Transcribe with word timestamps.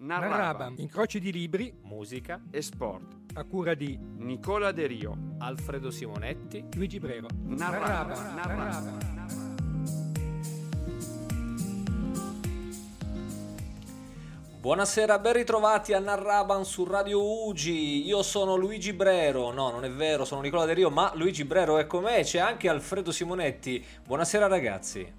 Narraba, 0.00 0.72
incroci 0.76 1.18
di 1.18 1.32
libri, 1.32 1.74
musica 1.82 2.40
e 2.52 2.62
sport. 2.62 3.16
A 3.34 3.42
cura 3.42 3.74
di 3.74 3.98
Nicola 3.98 4.70
De 4.70 4.86
Rio, 4.86 5.34
Alfredo 5.38 5.90
Simonetti, 5.90 6.64
Luigi 6.74 7.00
Brero. 7.00 7.26
Narraba. 7.42 8.32
Narraba. 8.32 8.80
Narraba. 8.80 9.16
Buonasera, 14.60 15.18
ben 15.18 15.32
ritrovati 15.32 15.92
a 15.92 15.98
Narraban 15.98 16.64
su 16.64 16.84
Radio 16.84 17.46
Ugi. 17.46 18.06
Io 18.06 18.22
sono 18.22 18.54
Luigi 18.54 18.92
Brero. 18.92 19.50
No, 19.50 19.70
non 19.70 19.84
è 19.84 19.90
vero, 19.90 20.24
sono 20.24 20.42
Nicola 20.42 20.64
De 20.64 20.74
Rio, 20.74 20.90
ma 20.90 21.10
Luigi 21.16 21.42
Brero 21.42 21.76
è 21.76 21.88
con 21.88 22.04
me. 22.04 22.22
C'è 22.22 22.38
anche 22.38 22.68
Alfredo 22.68 23.10
Simonetti. 23.10 23.84
Buonasera 24.06 24.46
ragazzi. 24.46 25.12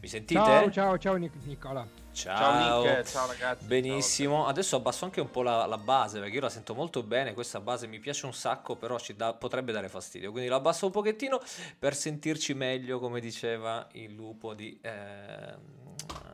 Mi 0.00 0.08
sentite? 0.08 0.40
Ciao, 0.40 0.70
ciao, 0.72 0.98
ciao 0.98 1.14
Nicola. 1.14 2.01
Ciao. 2.12 2.36
Ciao 2.36 2.82
Nick, 2.82 3.08
ciao 3.08 3.26
ragazzi. 3.26 3.64
Benissimo, 3.64 4.36
ciao. 4.36 4.46
adesso 4.46 4.76
abbasso 4.76 5.04
anche 5.04 5.20
un 5.20 5.30
po' 5.30 5.42
la, 5.42 5.66
la, 5.66 5.78
base 5.78 6.20
perché 6.20 6.34
io 6.34 6.40
la 6.42 6.50
sento 6.50 6.74
molto 6.74 7.02
bene, 7.02 7.32
questa 7.32 7.60
base 7.60 7.86
mi 7.86 7.98
piace 7.98 8.26
un 8.26 8.34
sacco, 8.34 8.76
però 8.76 8.98
ci 8.98 9.16
da, 9.16 9.32
potrebbe 9.32 9.72
dare 9.72 9.88
fastidio, 9.88 10.30
quindi 10.30 10.48
la 10.48 10.56
abbasso 10.56 10.86
un 10.86 10.92
pochettino 10.92 11.40
per 11.78 11.94
sentirci 11.94 12.54
meglio, 12.54 12.98
come 12.98 13.20
diceva 13.20 13.88
il 13.92 14.12
lupo 14.12 14.54
di... 14.54 14.78
Eh, 14.80 15.80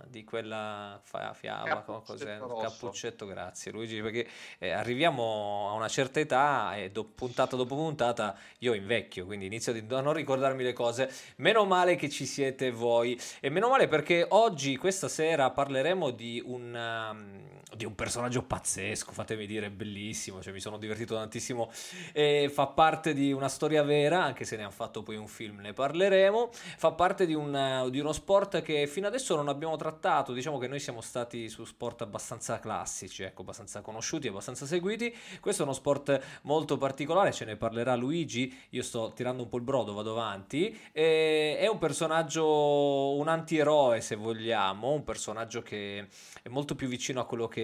di 0.09 0.25
quella 0.25 1.01
fiaba, 1.35 1.83
cos'è? 2.05 2.39
Cappuccetto, 2.39 3.27
grazie 3.27 3.73
Luigi, 3.73 4.01
perché 4.01 4.27
eh, 4.59 4.71
arriviamo 4.71 5.69
a 5.71 5.73
una 5.73 5.89
certa 5.89 6.21
età 6.21 6.77
e 6.77 6.91
do, 6.91 7.05
puntata 7.05 7.57
dopo 7.57 7.75
puntata 7.75 8.37
io 8.59 8.75
invecchio, 8.75 9.25
quindi 9.27 9.47
inizio 9.47 9.73
a 9.73 10.01
non 10.01 10.12
ricordarmi 10.12 10.62
le 10.62 10.73
cose. 10.73 11.11
Meno 11.37 11.65
male 11.65 11.97
che 11.97 12.09
ci 12.09 12.27
siete 12.27 12.71
voi 12.71 13.19
e 13.41 13.48
meno 13.51 13.69
male 13.69 13.89
perché 13.89 14.27
oggi, 14.29 14.77
questa 14.77 15.09
sera, 15.09 15.51
parleremo 15.51 16.11
di 16.11 16.43
un, 16.45 16.75
um, 16.75 17.58
di 17.77 17.84
un 17.84 17.95
personaggio 17.95 18.42
pazzesco, 18.42 19.12
fatemi 19.12 19.46
dire, 19.46 19.70
bellissimo, 19.70 20.41
cioè 20.41 20.52
mi 20.52 20.61
sono 20.61 20.78
divertito 20.78 21.14
tantissimo 21.14 21.70
e 22.12 22.50
fa 22.52 22.66
parte 22.66 23.12
di 23.12 23.33
una 23.33 23.48
storia 23.48 23.83
vera, 23.83 24.22
anche 24.22 24.44
se 24.44 24.56
ne 24.56 24.62
hanno 24.62 24.70
fatto 24.70 25.02
poi 25.02 25.16
un 25.16 25.28
film, 25.28 25.60
ne 25.60 25.72
parleremo, 25.72 26.50
fa 26.52 26.92
parte 26.92 27.27
di, 27.27 27.34
un, 27.34 27.88
di 27.91 28.00
uno 28.00 28.12
sport 28.12 28.62
che 28.62 28.86
fino 28.86 29.06
adesso 29.06 29.36
non 29.36 29.48
abbiamo 29.48 29.77
trattato, 29.77 30.33
diciamo 30.33 30.58
che 30.58 30.66
noi 30.66 30.80
siamo 30.80 31.00
stati 31.00 31.48
su 31.48 31.64
sport 31.64 32.02
abbastanza 32.02 32.58
classici, 32.58 33.22
ecco, 33.22 33.42
abbastanza 33.42 33.80
conosciuti, 33.80 34.28
abbastanza 34.28 34.66
seguiti. 34.66 35.14
Questo 35.41 35.62
è 35.62 35.64
uno 35.64 35.75
sport 35.75 36.20
molto 36.42 36.77
particolare, 36.77 37.32
ce 37.32 37.44
ne 37.44 37.56
parlerà 37.56 37.94
Luigi. 37.94 38.56
Io 38.70 38.82
sto 38.82 39.12
tirando 39.14 39.42
un 39.42 39.48
po' 39.48 39.56
il 39.56 39.62
brodo, 39.62 39.92
vado 39.92 40.12
avanti. 40.12 40.78
E 40.92 41.58
è 41.58 41.66
un 41.66 41.78
personaggio, 41.78 43.14
un 43.14 43.28
antieroe 43.28 44.00
se 44.00 44.16
vogliamo, 44.16 44.92
un 44.92 45.05
personaggio 45.05 45.62
che 45.62 46.08
è 46.42 46.48
molto 46.48 46.75
più 46.75 46.88
vicino 46.88 47.20
a 47.20 47.27
quello 47.27 47.48
che 47.48 47.58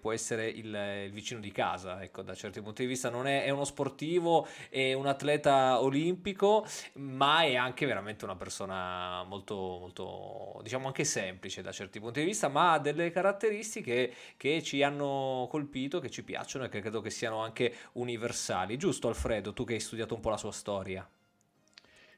può 0.00 0.12
essere 0.12 0.48
il, 0.48 0.74
il 1.06 1.12
vicino 1.12 1.40
di 1.40 1.50
casa, 1.52 2.02
ecco, 2.02 2.22
da 2.22 2.34
certi 2.34 2.60
punti 2.60 2.82
di 2.82 2.88
vista. 2.88 3.10
Non 3.10 3.26
è, 3.26 3.44
è 3.44 3.50
uno 3.50 3.64
sportivo, 3.64 4.46
è 4.68 4.92
un 4.92 5.06
atleta 5.06 5.80
olimpico, 5.80 6.66
ma 6.94 7.42
è 7.42 7.54
anche 7.56 7.86
veramente 7.86 8.24
una 8.24 8.36
persona 8.36 9.22
molto, 9.24 9.54
molto 9.54 10.60
diciamo 10.62 10.86
anche 10.86 11.04
semplice 11.04 11.62
da 11.62 11.72
certi 11.72 12.00
punti 12.00 12.20
di 12.20 12.26
vista, 12.26 12.48
ma 12.48 12.72
ha 12.72 12.78
delle 12.78 13.10
caratteristiche 13.10 14.12
che 14.36 14.62
ci 14.62 14.82
hanno 14.82 15.46
colpito, 15.50 16.00
che 16.00 16.10
ci 16.10 16.22
piacciono 16.22 16.64
e 16.64 16.68
che 16.68 16.80
credo 16.80 17.00
che 17.00 17.10
siano 17.10 17.38
anche 17.40 17.74
universali. 17.92 18.76
Giusto 18.76 19.08
Alfredo, 19.08 19.52
tu 19.52 19.64
che 19.64 19.74
hai 19.74 19.80
studiato 19.80 20.14
un 20.14 20.20
po' 20.20 20.30
la 20.30 20.36
sua 20.36 20.52
storia? 20.52 21.08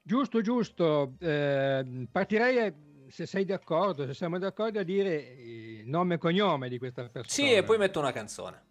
Giusto, 0.02 0.40
giusto. 0.40 1.14
Eh, 1.18 2.06
partirei, 2.10 2.72
se 3.08 3.26
sei 3.26 3.44
d'accordo, 3.44 4.06
se 4.06 4.14
siamo 4.14 4.38
d'accordo, 4.38 4.80
a 4.80 4.82
dire 4.82 5.82
nome 5.84 6.14
e 6.14 6.18
cognome 6.18 6.68
di 6.68 6.78
questa 6.78 7.08
persona. 7.08 7.48
Sì, 7.48 7.54
e 7.54 7.62
poi 7.62 7.78
metto 7.78 7.98
una 7.98 8.12
canzone. 8.12 8.64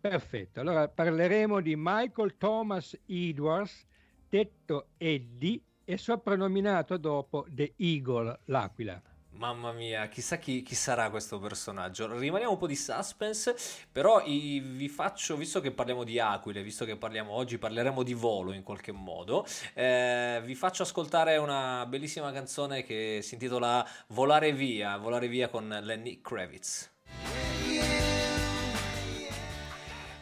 Perfetto, 0.00 0.60
allora 0.60 0.88
parleremo 0.88 1.60
di 1.60 1.74
Michael 1.76 2.36
Thomas 2.36 2.96
Edwards, 3.06 3.86
detto 4.28 4.88
Eddie, 4.96 5.60
e 5.84 5.96
soprannominato 5.96 6.96
dopo 6.96 7.46
The 7.48 7.74
Eagle, 7.76 8.40
l'aquila. 8.46 9.00
Mamma 9.36 9.72
mia, 9.72 10.08
chissà 10.08 10.38
chi, 10.38 10.62
chi, 10.62 10.74
sarà 10.74 11.10
questo 11.10 11.38
personaggio. 11.38 12.18
Rimaniamo 12.18 12.52
un 12.52 12.58
po' 12.58 12.66
di 12.66 12.74
suspense, 12.74 13.54
però 13.92 14.22
i, 14.24 14.60
vi 14.60 14.88
faccio, 14.88 15.36
visto 15.36 15.60
che 15.60 15.72
parliamo 15.72 16.04
di 16.04 16.18
aquile, 16.18 16.62
visto 16.62 16.86
che 16.86 16.96
parliamo 16.96 17.32
oggi, 17.32 17.58
parleremo 17.58 18.02
di 18.02 18.14
volo 18.14 18.52
in 18.52 18.62
qualche 18.62 18.92
modo, 18.92 19.46
eh, 19.74 20.40
vi 20.42 20.54
faccio 20.54 20.84
ascoltare 20.84 21.36
una 21.36 21.84
bellissima 21.86 22.32
canzone 22.32 22.82
che 22.82 23.20
si 23.22 23.34
intitola 23.34 23.86
Volare 24.08 24.52
via, 24.52 24.96
Volare 24.96 25.28
via 25.28 25.48
con 25.48 25.68
Lenny 25.82 26.20
Kravitz. 26.22 26.95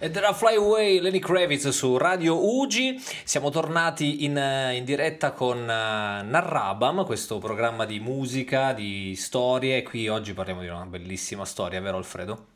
Ed 0.00 0.16
era 0.16 0.32
Fly 0.32 0.56
Away 0.56 0.98
Lenny 0.98 1.20
Kravitz 1.20 1.68
su 1.68 1.96
Radio 1.96 2.58
Ugi. 2.58 2.96
Siamo 3.24 3.50
tornati 3.50 4.24
in, 4.24 4.36
eh, 4.36 4.76
in 4.76 4.84
diretta 4.84 5.32
con 5.32 5.58
uh, 5.58 5.64
Narrabam, 5.64 7.06
questo 7.06 7.38
programma 7.38 7.86
di 7.86 8.00
musica, 8.00 8.72
di 8.72 9.14
storie. 9.14 9.82
Qui 9.82 10.08
oggi 10.08 10.34
parliamo 10.34 10.62
di 10.62 10.66
una 10.66 10.84
bellissima 10.84 11.44
storia, 11.44 11.80
vero 11.80 11.96
Alfredo? 11.96 12.46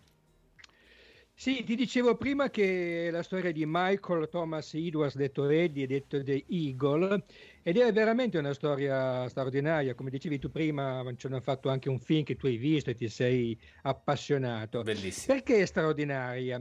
Sì, 1.32 1.62
ti 1.62 1.76
dicevo 1.76 2.16
prima 2.16 2.50
che 2.50 3.08
la 3.12 3.22
storia 3.22 3.52
di 3.52 3.64
Michael 3.64 4.28
Thomas 4.28 4.74
Edwards, 4.74 5.14
detto 5.14 5.48
Eddie, 5.48 5.86
detto 5.86 6.22
The 6.22 6.44
Eagle, 6.48 7.24
ed 7.62 7.78
è 7.78 7.92
veramente 7.92 8.38
una 8.38 8.52
storia 8.52 9.28
straordinaria. 9.28 9.94
Come 9.94 10.10
dicevi 10.10 10.40
tu 10.40 10.50
prima, 10.50 11.04
ci 11.16 11.28
hanno 11.28 11.40
fatto 11.40 11.68
anche 11.68 11.88
un 11.88 12.00
film 12.00 12.24
che 12.24 12.34
tu 12.34 12.46
hai 12.46 12.56
visto 12.56 12.90
e 12.90 12.94
ti 12.94 13.08
sei 13.08 13.56
appassionato. 13.82 14.82
Bellissimo. 14.82 15.34
Perché 15.34 15.62
è 15.62 15.64
straordinaria? 15.64 16.60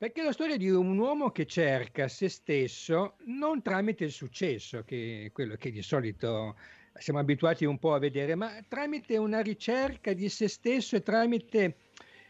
Perché 0.00 0.22
è 0.22 0.24
la 0.24 0.32
storia 0.32 0.56
di 0.56 0.70
un 0.70 0.96
uomo 0.96 1.30
che 1.30 1.44
cerca 1.44 2.08
se 2.08 2.30
stesso 2.30 3.16
non 3.26 3.60
tramite 3.60 4.04
il 4.04 4.12
successo, 4.12 4.82
che 4.82 5.24
è 5.26 5.30
quello 5.30 5.56
che 5.56 5.70
di 5.70 5.82
solito 5.82 6.56
siamo 6.94 7.18
abituati 7.18 7.66
un 7.66 7.78
po' 7.78 7.92
a 7.92 7.98
vedere, 7.98 8.34
ma 8.34 8.50
tramite 8.66 9.18
una 9.18 9.40
ricerca 9.40 10.14
di 10.14 10.30
se 10.30 10.48
stesso 10.48 10.96
e 10.96 11.02
tramite, 11.02 11.76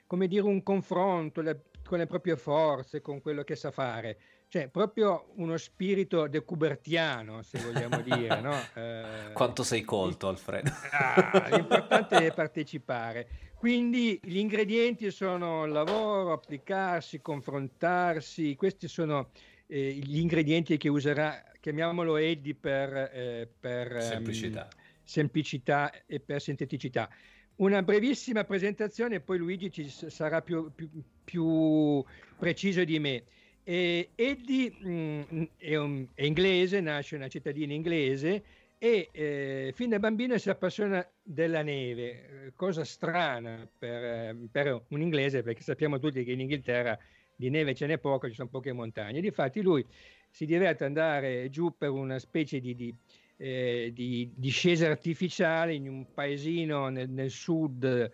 come 0.08 0.26
dire, 0.26 0.42
un 0.42 0.64
confronto 0.64 1.42
le, 1.42 1.66
con 1.84 1.98
le 1.98 2.06
proprie 2.06 2.36
forze, 2.36 3.00
con 3.00 3.20
quello 3.20 3.44
che 3.44 3.54
sa 3.54 3.70
fare. 3.70 4.18
Cioè, 4.48 4.66
proprio 4.66 5.30
uno 5.36 5.56
spirito 5.56 6.26
decubertiano, 6.26 7.40
se 7.42 7.60
vogliamo 7.60 8.00
dire. 8.00 8.40
No? 8.40 8.58
Eh, 8.74 9.32
Quanto 9.32 9.62
sei 9.62 9.82
colto, 9.82 10.26
Alfredo. 10.26 10.72
Ah, 10.90 11.48
l'importante 11.52 12.16
è 12.16 12.34
partecipare. 12.34 13.28
Quindi 13.60 14.18
gli 14.22 14.38
ingredienti 14.38 15.10
sono 15.10 15.66
il 15.66 15.72
lavoro, 15.72 16.32
applicarsi, 16.32 17.20
confrontarsi, 17.20 18.56
questi 18.56 18.88
sono 18.88 19.32
eh, 19.66 19.92
gli 20.02 20.16
ingredienti 20.16 20.78
che 20.78 20.88
userà, 20.88 21.44
chiamiamolo 21.60 22.16
Eddie 22.16 22.54
per, 22.54 22.90
eh, 23.12 23.46
per 23.60 23.96
ehm, 23.96 24.00
semplicità. 24.00 24.62
Um, 24.62 24.80
semplicità 25.02 25.92
e 26.06 26.20
per 26.20 26.40
sinteticità. 26.40 27.10
Una 27.56 27.82
brevissima 27.82 28.44
presentazione 28.44 29.16
e 29.16 29.20
poi 29.20 29.36
Luigi 29.36 29.70
ci 29.70 29.90
sarà 29.90 30.40
più, 30.40 30.72
più, 30.74 30.88
più 31.22 32.02
preciso 32.38 32.82
di 32.82 32.98
me. 32.98 33.24
E 33.62 34.12
Eddie 34.14 34.70
mh, 34.70 35.26
mm, 35.34 35.42
è, 35.58 35.76
un, 35.76 36.06
è 36.14 36.24
inglese, 36.24 36.80
nasce 36.80 37.16
una 37.16 37.28
cittadina 37.28 37.74
inglese 37.74 38.42
e 38.82 39.10
eh, 39.12 39.72
fin 39.74 39.90
da 39.90 39.98
bambino 39.98 40.38
si 40.38 40.48
appassiona 40.48 41.06
della 41.22 41.60
neve, 41.60 42.46
eh, 42.46 42.52
cosa 42.54 42.82
strana 42.82 43.68
per, 43.78 44.02
eh, 44.02 44.36
per, 44.50 44.84
un 44.88 45.02
inglese 45.02 45.42
perché 45.42 45.60
sappiamo 45.60 45.98
tutti 45.98 46.24
che 46.24 46.32
in 46.32 46.40
Inghilterra 46.40 46.98
di 47.36 47.50
neve 47.50 47.74
ce 47.74 47.84
n'è 47.86 47.98
poco, 47.98 48.26
ci 48.26 48.34
sono 48.34 48.48
poche 48.48 48.72
montagne. 48.72 49.20
Difatti 49.20 49.60
lui 49.60 49.84
si 50.30 50.46
diverte 50.46 50.84
ad 50.84 50.96
andare 50.96 51.50
giù 51.50 51.76
per 51.76 51.90
una 51.90 52.18
specie 52.18 52.58
di, 52.58 52.74
di, 52.74 52.94
eh, 53.36 53.90
di 53.92 54.32
discesa 54.34 54.88
artificiale 54.88 55.74
in 55.74 55.86
un 55.86 56.14
paesino 56.14 56.88
nel, 56.88 57.10
nel, 57.10 57.30
sud 57.30 58.10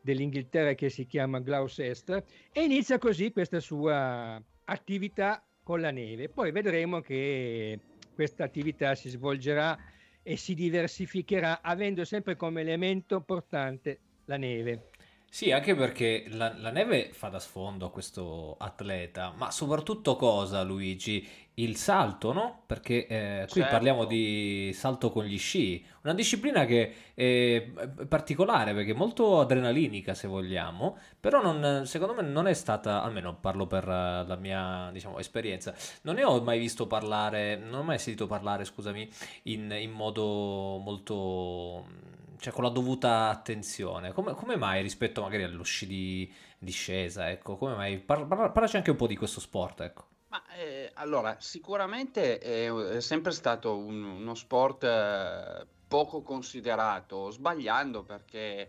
dell'Inghilterra 0.00 0.72
che 0.72 0.88
si 0.88 1.04
chiama 1.04 1.40
Gloucester 1.40 2.24
e 2.50 2.62
inizia 2.62 2.96
così 2.96 3.30
questa 3.30 3.60
sua 3.60 4.42
attività 4.64 5.46
con 5.62 5.82
la 5.82 5.90
neve. 5.90 6.30
Poi 6.30 6.50
vedremo 6.50 7.02
che 7.02 7.78
questa 8.14 8.44
attività 8.44 8.94
si 8.94 9.10
svolgerà 9.10 9.78
e 10.22 10.36
si 10.36 10.54
diversificherà 10.54 11.60
avendo 11.62 12.04
sempre 12.04 12.36
come 12.36 12.60
elemento 12.60 13.20
portante 13.20 13.98
la 14.26 14.36
neve. 14.36 14.87
Sì, 15.30 15.52
anche 15.52 15.74
perché 15.74 16.24
la, 16.30 16.54
la, 16.56 16.70
neve 16.70 17.10
fa 17.12 17.28
da 17.28 17.38
sfondo 17.38 17.86
a 17.86 17.90
questo 17.90 18.56
atleta, 18.58 19.32
ma 19.36 19.50
soprattutto 19.50 20.16
cosa, 20.16 20.62
Luigi? 20.62 21.26
Il 21.54 21.76
salto, 21.76 22.32
no? 22.32 22.62
Perché 22.66 23.06
eh, 23.06 23.46
qui 23.50 23.60
certo. 23.60 23.70
parliamo 23.70 24.04
di 24.04 24.70
salto 24.72 25.10
con 25.10 25.24
gli 25.24 25.38
sci, 25.38 25.84
una 26.02 26.14
disciplina 26.14 26.64
che 26.64 26.94
è 27.14 27.68
particolare 28.08 28.72
perché 28.74 28.92
è 28.92 28.94
molto 28.94 29.40
adrenalinica, 29.40 30.14
se 30.14 30.28
vogliamo, 30.28 30.96
però 31.20 31.42
non, 31.42 31.84
secondo 31.84 32.14
me 32.14 32.22
non 32.22 32.46
è 32.46 32.54
stata, 32.54 33.02
almeno 33.02 33.36
parlo 33.36 33.66
per 33.66 33.86
la 33.86 34.36
mia 34.40 34.88
diciamo, 34.92 35.18
esperienza, 35.18 35.74
non 36.02 36.14
ne 36.14 36.24
ho 36.24 36.40
mai 36.42 36.58
visto 36.58 36.86
parlare, 36.86 37.56
non 37.56 37.80
ho 37.80 37.82
mai 37.82 37.98
sentito 37.98 38.26
parlare, 38.26 38.64
scusami, 38.64 39.08
in, 39.44 39.76
in 39.78 39.90
modo 39.90 40.78
molto 40.78 42.16
cioè, 42.38 42.52
con 42.52 42.64
la 42.64 42.70
dovuta 42.70 43.28
attenzione. 43.28 44.12
Come, 44.12 44.34
come 44.34 44.56
mai 44.56 44.82
rispetto 44.82 45.22
magari 45.22 45.42
allo 45.42 45.62
sci 45.62 45.86
di 45.86 46.32
discesa, 46.58 47.30
ecco, 47.30 47.56
come 47.56 47.74
mai? 47.74 47.98
Parla, 47.98 48.50
parlaci 48.50 48.76
anche 48.76 48.90
un 48.90 48.96
po' 48.96 49.06
di 49.06 49.16
questo 49.16 49.40
sport, 49.40 49.80
ecco. 49.80 50.06
Ma 50.28 50.42
eh, 50.56 50.90
allora, 50.94 51.36
sicuramente 51.40 52.38
è, 52.38 52.70
è 52.70 53.00
sempre 53.00 53.32
stato 53.32 53.76
un- 53.76 54.02
uno 54.02 54.34
sport 54.34 54.84
eh, 54.84 55.66
poco 55.88 56.22
considerato, 56.22 57.30
sbagliando 57.30 58.02
perché 58.02 58.68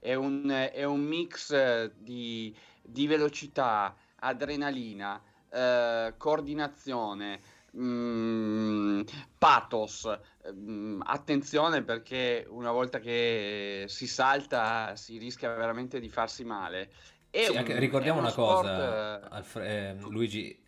è 0.00 0.14
un, 0.14 0.48
è 0.72 0.84
un 0.84 1.00
mix 1.00 1.52
eh, 1.52 1.92
di, 1.96 2.56
di 2.82 3.06
velocità, 3.06 3.94
adrenalina, 4.16 5.22
eh, 5.48 6.14
coordinazione, 6.16 7.40
mm, 7.78 9.00
pathos. 9.38 10.18
mm, 10.52 11.00
attenzione 11.04 11.82
perché 11.82 12.46
una 12.48 12.70
volta 12.70 12.98
che 12.98 13.84
si 13.88 14.06
salta 14.06 14.94
si 14.96 15.18
rischia 15.18 15.54
veramente 15.54 15.98
di 16.00 16.08
farsi 16.08 16.44
male. 16.44 16.90
Sì, 17.30 17.56
anche- 17.56 17.72
un, 17.72 17.76
è 17.78 17.80
ricordiamo 17.80 18.20
una 18.20 18.30
sport 18.30 18.60
cosa, 18.62 19.20
eh, 19.22 19.28
Alfre- 19.30 19.68
eh, 19.90 19.94
Luigi, 20.08 20.64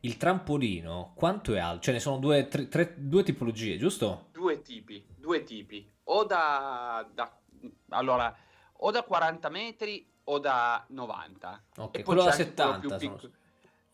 il 0.00 0.16
trampolino 0.18 1.12
quanto 1.16 1.54
è 1.54 1.58
alto? 1.58 1.82
Ce 1.82 1.92
ne 1.92 1.98
sono 2.00 2.18
due, 2.18 2.46
tre- 2.46 2.68
tre- 2.68 2.94
due 2.96 3.22
tipologie, 3.24 3.76
giusto? 3.76 4.28
Due 4.32 4.62
tipi, 4.62 5.04
due 5.16 5.42
tipi, 5.42 5.90
o 6.04 6.24
da, 6.24 7.08
da- 7.12 7.36
allora, 7.90 8.32
o 8.80 8.90
da 8.92 9.02
40 9.02 9.48
metri 9.48 10.08
o 10.24 10.38
da 10.38 10.84
90. 10.90 11.64
Ok, 11.78 11.98
E 11.98 12.02
quello 12.04 12.22
da 12.24 12.30
c'è 12.30 12.42
anche 12.42 12.54
quello 12.54 12.78
più 12.78 12.88
70, 12.88 12.98
sono- 12.98 13.14
piccolo, 13.14 13.32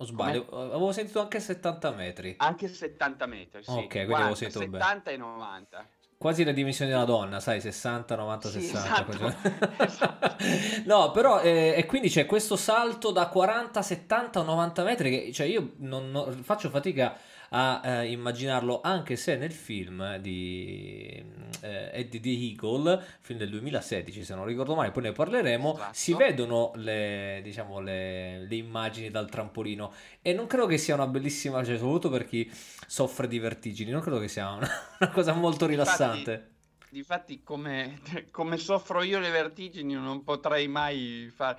o 0.02 0.06
sbaglio, 0.06 0.46
avevo 0.50 0.92
sentito 0.92 1.20
anche 1.20 1.40
70 1.40 1.90
metri. 1.92 2.34
anche 2.38 2.68
70 2.68 3.26
metri, 3.26 3.62
sì, 3.62 3.70
Ok, 3.70 3.76
quindi 3.88 3.98
avevo 3.98 4.12
40, 4.34 4.36
sentito 4.36 4.58
bene. 4.68 4.82
70 4.84 5.10
e 5.10 5.16
90. 5.16 5.86
Quasi 6.18 6.44
le 6.44 6.52
dimensioni 6.52 6.90
della 6.92 7.04
donna, 7.04 7.40
sai, 7.40 7.60
60, 7.60 8.14
90, 8.14 8.48
Sì, 8.48 8.60
60. 8.60 9.12
esatto, 9.12 9.34
esatto. 9.82 10.36
No, 10.84 11.10
però, 11.10 11.40
eh, 11.40 11.74
e 11.76 11.84
quindi 11.86 12.08
c'è 12.08 12.26
questo 12.26 12.54
salto 12.54 13.10
da 13.10 13.26
40, 13.26 13.82
70 13.82 14.38
o 14.38 14.42
90 14.44 14.84
metri 14.84 15.10
che, 15.10 15.32
cioè, 15.32 15.46
io 15.46 15.72
non, 15.78 16.10
non- 16.12 16.32
faccio 16.44 16.70
fatica 16.70 17.16
a 17.54 17.80
eh, 17.84 18.10
immaginarlo, 18.10 18.80
anche 18.82 19.16
se 19.16 19.36
nel 19.36 19.52
film 19.52 20.16
di 20.16 21.22
eh, 21.60 21.90
Eddie 21.92 22.20
the 22.20 22.30
Eagle, 22.30 23.04
film 23.20 23.38
del 23.38 23.50
2016, 23.50 24.24
se 24.24 24.34
non 24.34 24.46
ricordo 24.46 24.74
male, 24.74 24.90
poi 24.90 25.04
ne 25.04 25.12
parleremo, 25.12 25.74
Esatto. 25.74 25.90
si 25.92 26.14
vedono 26.14 26.72
le, 26.76 27.40
diciamo, 27.42 27.80
le, 27.80 28.46
le 28.46 28.54
immagini 28.54 29.10
dal 29.10 29.28
trampolino 29.28 29.92
e 30.22 30.32
non 30.32 30.46
credo 30.46 30.66
che 30.66 30.78
sia 30.78 30.94
una 30.94 31.06
bellissima, 31.06 31.62
cioè, 31.62 31.76
soprattutto 31.76 32.08
per 32.08 32.26
chi 32.26 32.50
soffre 32.86 33.28
di 33.28 33.38
vertigini, 33.38 33.90
non 33.90 34.00
credo 34.00 34.18
che 34.18 34.28
sia 34.28 34.50
una, 34.50 34.68
una 35.00 35.10
cosa 35.10 35.34
molto 35.34 35.66
rilassante. 35.66 36.48
Difatti, 36.88 37.42
come, 37.42 38.00
come 38.30 38.56
soffro 38.56 39.02
io 39.02 39.18
le 39.18 39.30
vertigini, 39.30 39.92
non 39.92 40.24
potrei 40.24 40.68
mai 40.68 41.30
fa- 41.34 41.56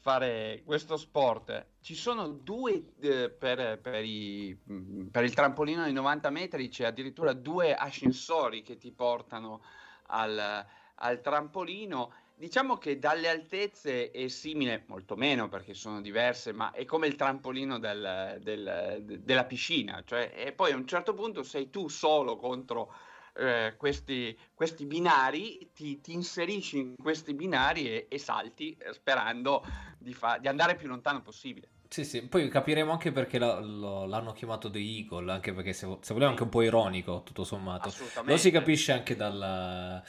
fare 0.00 0.62
questo 0.64 0.96
sport. 0.96 1.66
Ci 1.80 1.94
sono 1.94 2.28
due 2.28 2.92
eh, 3.00 3.30
per, 3.30 3.78
per 3.80 4.02
i- 4.04 4.58
mm, 4.70 5.06
per 5.08 5.24
il 5.24 5.34
trampolino 5.34 5.84
di 5.84 5.92
90 5.92 6.30
metri, 6.30 6.68
c'è 6.68 6.84
addirittura 6.86 7.32
due 7.34 7.74
ascensori 7.74 8.62
che 8.62 8.78
ti 8.78 8.90
portano 8.92 9.62
al, 10.06 10.66
al 10.96 11.20
trampolino. 11.20 12.12
Diciamo 12.34 12.78
che 12.78 12.98
dalle 12.98 13.28
altezze 13.28 14.10
è 14.10 14.26
simile, 14.28 14.84
molto 14.86 15.14
meno 15.16 15.48
perché 15.48 15.74
sono 15.74 16.00
diverse, 16.00 16.52
ma 16.52 16.70
è 16.72 16.86
come 16.86 17.06
il 17.06 17.14
trampolino 17.16 17.78
del- 17.78 18.38
del- 18.40 18.98
de- 19.02 19.22
della 19.22 19.44
piscina. 19.44 20.02
Cioè, 20.04 20.32
e 20.34 20.52
poi 20.52 20.72
a 20.72 20.76
un 20.76 20.86
certo 20.86 21.12
punto 21.12 21.42
sei 21.42 21.68
tu 21.68 21.88
solo 21.88 22.36
contro 22.36 22.94
eh, 23.36 23.74
questi, 23.76 24.36
questi 24.54 24.86
binari, 24.86 25.70
ti, 25.74 26.00
ti 26.00 26.12
inserisci 26.12 26.78
in 26.78 26.94
questi 26.96 27.34
binari 27.34 27.86
e, 27.86 28.06
e 28.08 28.18
salti 28.18 28.76
eh, 28.78 28.92
sperando 28.92 29.62
di, 29.98 30.12
fa- 30.12 30.38
di 30.38 30.48
andare 30.48 30.76
più 30.76 30.88
lontano 30.88 31.20
possibile. 31.22 31.68
Sì, 31.90 32.04
sì, 32.04 32.22
poi 32.22 32.48
capiremo 32.48 32.92
anche 32.92 33.10
perché 33.10 33.36
la- 33.40 33.58
lo- 33.58 34.04
l'hanno 34.04 34.30
chiamato 34.30 34.70
The 34.70 34.78
Eagle, 34.78 35.32
anche 35.32 35.52
perché 35.52 35.72
se, 35.72 35.98
se 36.00 36.12
vogliamo 36.12 36.30
anche 36.30 36.44
un 36.44 36.48
po' 36.48 36.62
ironico, 36.62 37.22
tutto 37.24 37.42
sommato. 37.42 37.92
Lo 38.26 38.36
si 38.36 38.52
capisce 38.52 38.92
anche 38.92 39.16
dal, 39.16 40.00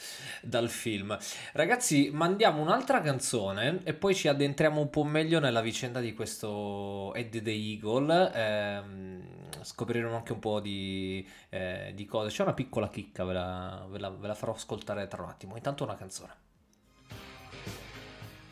dal 0.42 0.68
film. 0.70 1.18
Ragazzi, 1.54 2.10
mandiamo 2.12 2.62
un'altra 2.62 3.00
canzone 3.00 3.80
e 3.82 3.94
poi 3.94 4.14
ci 4.14 4.28
addentriamo 4.28 4.80
un 4.80 4.90
po' 4.90 5.02
meglio 5.02 5.40
nella 5.40 5.60
vicenda 5.60 5.98
di 5.98 6.14
questo 6.14 7.12
Eddie 7.14 7.42
the 7.42 7.50
Eagle. 7.50 8.30
ehm, 8.32 9.41
scopriremo 9.62 10.14
anche 10.16 10.32
un 10.32 10.38
po' 10.38 10.60
di, 10.60 11.26
eh, 11.50 11.92
di 11.94 12.04
cose. 12.06 12.28
C'è 12.30 12.42
una 12.42 12.54
piccola 12.54 12.88
chicca, 12.88 13.24
ve 13.24 13.32
la, 13.32 13.86
ve 13.88 13.98
la- 13.98 14.10
ve 14.10 14.26
la 14.28 14.34
farò 14.34 14.52
ascoltare 14.54 15.06
tra 15.08 15.22
un 15.22 15.28
attimo. 15.28 15.56
Intanto 15.56 15.84
una 15.84 15.94
canzone. 15.94 16.32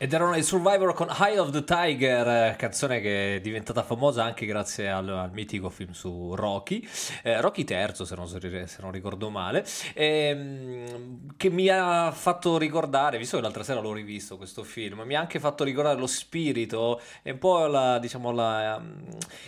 Ed 0.01 0.13
erano 0.13 0.35
i 0.35 0.41
Survivor 0.41 0.95
con 0.95 1.09
Eye 1.15 1.37
of 1.37 1.51
the 1.51 1.63
Tiger, 1.63 2.55
canzone 2.55 3.01
che 3.01 3.35
è 3.35 3.39
diventata 3.39 3.83
famosa 3.83 4.23
anche 4.23 4.47
grazie 4.47 4.89
al, 4.89 5.07
al 5.07 5.31
mitico 5.31 5.69
film 5.69 5.91
su 5.91 6.33
Rocky, 6.33 6.83
eh, 7.21 7.39
Rocky 7.39 7.63
III 7.69 8.03
se 8.03 8.15
non, 8.15 8.27
se 8.27 8.77
non 8.79 8.91
ricordo 8.91 9.29
male, 9.29 9.63
ehm, 9.93 11.35
che 11.37 11.51
mi 11.51 11.67
ha 11.67 12.11
fatto 12.11 12.57
ricordare, 12.57 13.19
visto 13.19 13.35
che 13.35 13.43
l'altra 13.43 13.61
sera 13.61 13.79
l'ho 13.79 13.93
rivisto 13.93 14.37
questo 14.37 14.63
film, 14.63 15.03
mi 15.05 15.13
ha 15.13 15.19
anche 15.19 15.39
fatto 15.39 15.63
ricordare 15.63 15.99
lo 15.99 16.07
spirito 16.07 16.99
e 17.21 17.29
un 17.29 17.37
po' 17.37 17.67
la, 17.67 17.99
diciamo, 17.99 18.31
la, 18.31 18.77
um, 18.77 19.03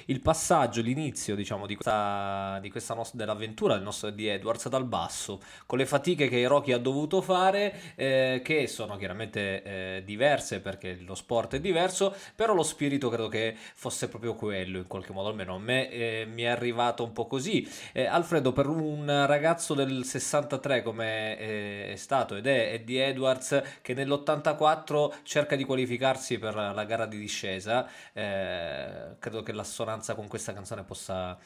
il 0.06 0.22
passaggio, 0.22 0.82
l'inizio 0.84 1.34
diciamo, 1.34 1.66
di 1.66 1.74
questa, 1.74 2.60
di 2.62 2.70
questa 2.70 2.94
nos- 2.94 3.16
dell'avventura 3.16 3.74
del 3.74 3.82
nostro 3.82 4.10
Eddie 4.10 4.34
Edwards 4.36 4.70
dal 4.70 4.86
basso, 4.86 5.42
con 5.66 5.80
le 5.80 5.88
fatiche 5.88 6.30
che 6.30 6.46
Rocky 6.46 6.74
ha 6.74 6.78
dovuto 6.78 7.22
fare, 7.22 7.96
eh, 7.96 8.42
che 8.44 8.68
sono 8.68 8.98
chiaramente 8.98 9.64
eh, 9.64 10.04
diverse 10.06 10.42
perché 10.60 10.98
lo 11.06 11.16
sport 11.16 11.56
è 11.56 11.60
diverso, 11.60 12.16
però 12.36 12.54
lo 12.54 12.64
spirito 12.64 13.10
credo 13.10 13.28
che 13.28 13.56
fosse 13.56 14.08
proprio 14.10 14.36
quello 14.36 14.78
in 14.78 14.88
qualche 14.88 15.14
modo, 15.14 15.30
almeno 15.30 15.56
a 15.56 15.60
me 15.60 15.90
eh, 15.90 16.26
mi 16.28 16.44
è 16.44 16.48
arrivato 16.48 17.04
un 17.04 17.12
po' 17.12 17.28
così. 17.28 17.68
Eh, 17.92 18.06
Alfredo, 18.06 18.52
per 18.52 18.68
un 18.68 19.26
ragazzo 19.28 19.74
del 19.74 20.04
63 20.04 20.82
come 20.84 21.38
eh, 21.38 21.92
è 21.94 21.96
stato 21.96 22.36
ed 22.36 22.48
è 22.48 22.74
Eddie 22.74 23.08
Edwards 23.08 23.62
che 23.82 23.94
nell'84 23.94 25.22
cerca 25.24 25.56
di 25.56 25.64
qualificarsi 25.64 26.38
per 26.38 26.56
la 26.56 26.84
gara 26.86 27.06
di 27.06 27.18
discesa, 27.18 27.88
eh, 28.14 29.16
credo 29.20 29.42
che 29.42 29.52
l'assonanza 29.52 30.16
con 30.16 30.28
questa 30.28 30.54
canzone 30.54 30.84
possa, 30.84 31.38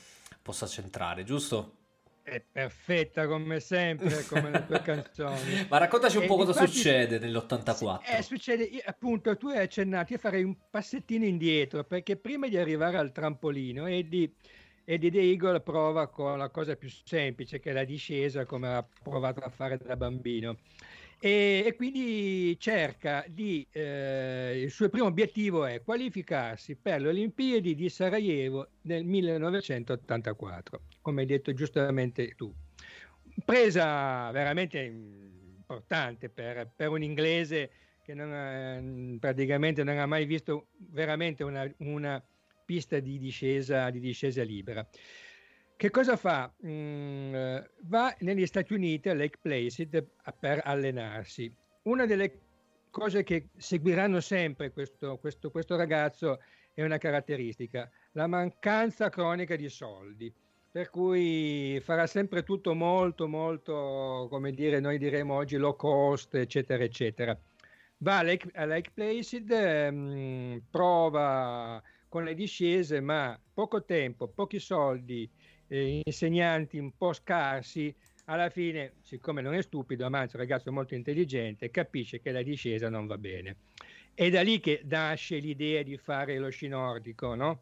possa 0.41 0.67
centrare, 0.67 1.23
giusto? 1.23 1.85
È 2.29 2.43
perfetta 2.51 3.25
come 3.25 3.61
sempre, 3.61 4.25
come 4.27 4.49
le 4.51 4.65
tue 4.67 4.81
canzoni. 4.83 5.65
Ma 5.69 5.77
raccontaci 5.77 6.17
un 6.17 6.23
E 6.23 6.27
po' 6.27 6.35
cosa 6.35 6.49
infatti- 6.49 6.71
succede 6.73 7.19
nell'84. 7.19 8.17
Eh, 8.17 8.21
succede, 8.21 8.63
io- 8.65 8.81
appunto, 8.83 9.37
tu 9.37 9.47
hai 9.47 9.59
accennato, 9.59 10.11
io 10.11 10.19
farei 10.19 10.43
un 10.43 10.53
passettino 10.69 11.23
indietro, 11.23 11.85
perché 11.85 12.17
prima 12.17 12.49
di 12.49 12.57
arrivare 12.57 12.97
al 12.97 13.13
trampolino, 13.13 13.85
Eddie, 13.87 14.33
Eddie 14.83 15.09
The 15.09 15.21
Eagle 15.21 15.61
prova 15.61 16.07
con 16.09 16.37
la 16.37 16.49
cosa 16.49 16.75
più 16.75 16.89
semplice, 16.89 17.61
che 17.61 17.69
è 17.69 17.73
la 17.73 17.85
discesa, 17.85 18.43
come 18.43 18.73
ha 18.75 18.85
provato 19.03 19.39
a 19.39 19.49
fare 19.49 19.77
da 19.77 19.95
bambino. 19.95 20.57
E, 21.19 21.63
e 21.65 21.75
quindi 21.75 22.59
cerca 22.59 23.25
di, 23.27 23.67
eh, 23.71 24.61
il 24.63 24.69
suo 24.69 24.87
primo 24.89 25.07
obiettivo 25.07 25.65
è 25.65 25.81
qualificarsi 25.81 26.75
per 26.75 27.01
le 27.01 27.09
Olimpiadi 27.09 27.73
di 27.73 27.89
Sarajevo 27.89 28.69
nel 28.83 29.03
1984, 29.03 30.81
come 31.01 31.21
hai 31.21 31.27
detto 31.27 31.53
giustamente 31.53 32.35
tu. 32.35 32.53
Presa 33.43 34.29
veramente 34.31 34.79
importante 34.79 36.29
per, 36.29 36.71
per 36.75 36.89
un 36.89 37.01
inglese 37.01 37.71
che 38.03 38.13
non 38.13 38.31
ha- 38.31 39.17
praticamente 39.19 39.83
non 39.83 39.97
ha 39.97 40.05
mai 40.05 40.25
visto 40.25 40.67
veramente 40.77 41.43
una, 41.43 41.69
una 41.79 42.23
pista 42.63 42.99
di 42.99 43.17
discesa, 43.17 43.89
di 43.89 43.99
discesa 43.99 44.43
libera. 44.43 44.87
Che 45.77 45.91
cosa 45.91 46.15
fa? 46.17 46.51
Mm, 46.65 47.35
eh, 47.35 47.69
va 47.81 48.15
negli 48.21 48.47
Stati 48.47 48.73
Uniti 48.73 49.09
a 49.09 49.13
Lake 49.13 49.37
Placid 49.39 50.07
per 50.39 50.59
allenarsi. 50.65 51.53
Una 51.83 52.07
delle 52.07 52.39
cose 52.89 53.21
che 53.21 53.49
seguiranno 53.55 54.19
sempre 54.19 54.71
questo, 54.71 55.19
questo, 55.19 55.51
questo 55.51 55.75
ragazzo 55.75 56.41
è 56.73 56.83
una 56.83 56.97
caratteristica, 56.97 57.87
la 58.13 58.25
mancanza 58.25 59.09
cronica 59.09 59.55
di 59.55 59.69
soldi 59.69 60.33
per 60.71 60.89
cui 60.89 61.79
farà 61.83 62.07
sempre 62.07 62.41
tutto 62.41 62.73
molto, 62.73 63.27
molto, 63.27 64.27
come 64.31 64.51
dire, 64.53 64.79
noi 64.79 64.97
diremo 64.97 65.35
oggi 65.35 65.57
low 65.57 65.75
cost, 65.75 66.33
eccetera, 66.35 66.83
eccetera. 66.83 67.39
Va 67.99 68.17
a 68.19 68.23
Lake, 68.23 68.49
a 68.53 68.65
Lake 68.65 68.91
Placid, 68.93 69.49
ehm, 69.51 70.61
prova 70.69 71.81
con 72.09 72.23
le 72.23 72.35
discese, 72.35 72.99
ma 72.99 73.39
poco 73.53 73.83
tempo, 73.85 74.27
pochi 74.27 74.59
soldi, 74.59 75.27
eh, 75.67 76.01
insegnanti 76.03 76.77
un 76.77 76.91
po' 76.95 77.13
scarsi, 77.13 77.93
alla 78.25 78.49
fine, 78.49 78.93
siccome 79.01 79.41
non 79.41 79.53
è 79.53 79.61
stupido, 79.61 80.09
ma 80.09 80.19
è 80.19 80.23
un 80.23 80.29
ragazzo 80.33 80.71
molto 80.71 80.95
intelligente, 80.95 81.71
capisce 81.71 82.19
che 82.19 82.31
la 82.31 82.41
discesa 82.41 82.89
non 82.89 83.07
va 83.07 83.17
bene. 83.17 83.55
È 84.13 84.29
da 84.29 84.41
lì 84.41 84.59
che 84.59 84.81
nasce 84.85 85.37
l'idea 85.37 85.83
di 85.83 85.97
fare 85.97 86.37
lo 86.37 86.49
sci 86.49 86.67
nordico, 86.67 87.35
no? 87.35 87.61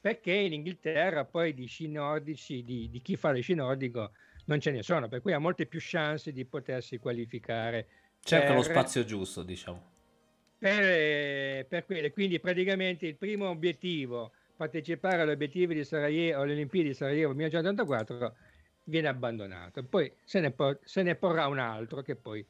Perché 0.00 0.32
in 0.32 0.52
Inghilterra 0.52 1.24
poi 1.24 1.52
di 1.52 1.66
sci 1.66 1.88
nordici, 1.88 2.62
di, 2.62 2.88
di 2.88 3.02
chi 3.02 3.16
fa 3.16 3.32
lo 3.32 3.40
sci 3.40 3.54
nordico, 3.54 4.12
non 4.46 4.60
ce 4.60 4.70
ne 4.70 4.82
sono, 4.82 5.08
per 5.08 5.20
cui 5.20 5.32
ha 5.32 5.38
molte 5.38 5.66
più 5.66 5.80
chance 5.82 6.32
di 6.32 6.44
potersi 6.44 6.98
qualificare 6.98 7.86
Cerca 8.26 8.48
per, 8.48 8.56
lo 8.56 8.62
spazio 8.62 9.04
giusto, 9.04 9.44
diciamo. 9.44 9.82
Per, 10.58 11.64
per 11.66 11.84
quelle. 11.84 12.10
Quindi 12.10 12.40
praticamente 12.40 13.06
il 13.06 13.14
primo 13.14 13.48
obiettivo, 13.48 14.32
partecipare 14.56 15.22
agli 15.22 15.30
obiettivi 15.30 15.74
di 15.74 15.84
Sarajevo, 15.84 16.40
alle 16.42 16.52
Olimpiadi 16.52 16.88
di 16.88 16.94
Sarajevo 16.94 17.34
1984, 17.34 18.36
viene 18.84 19.08
abbandonato. 19.08 19.84
Poi 19.84 20.12
se 20.24 20.40
ne, 20.40 20.50
por- 20.50 20.80
se 20.82 21.02
ne 21.02 21.14
porrà 21.14 21.46
un 21.46 21.58
altro 21.58 22.02
che 22.02 22.16
poi 22.16 22.44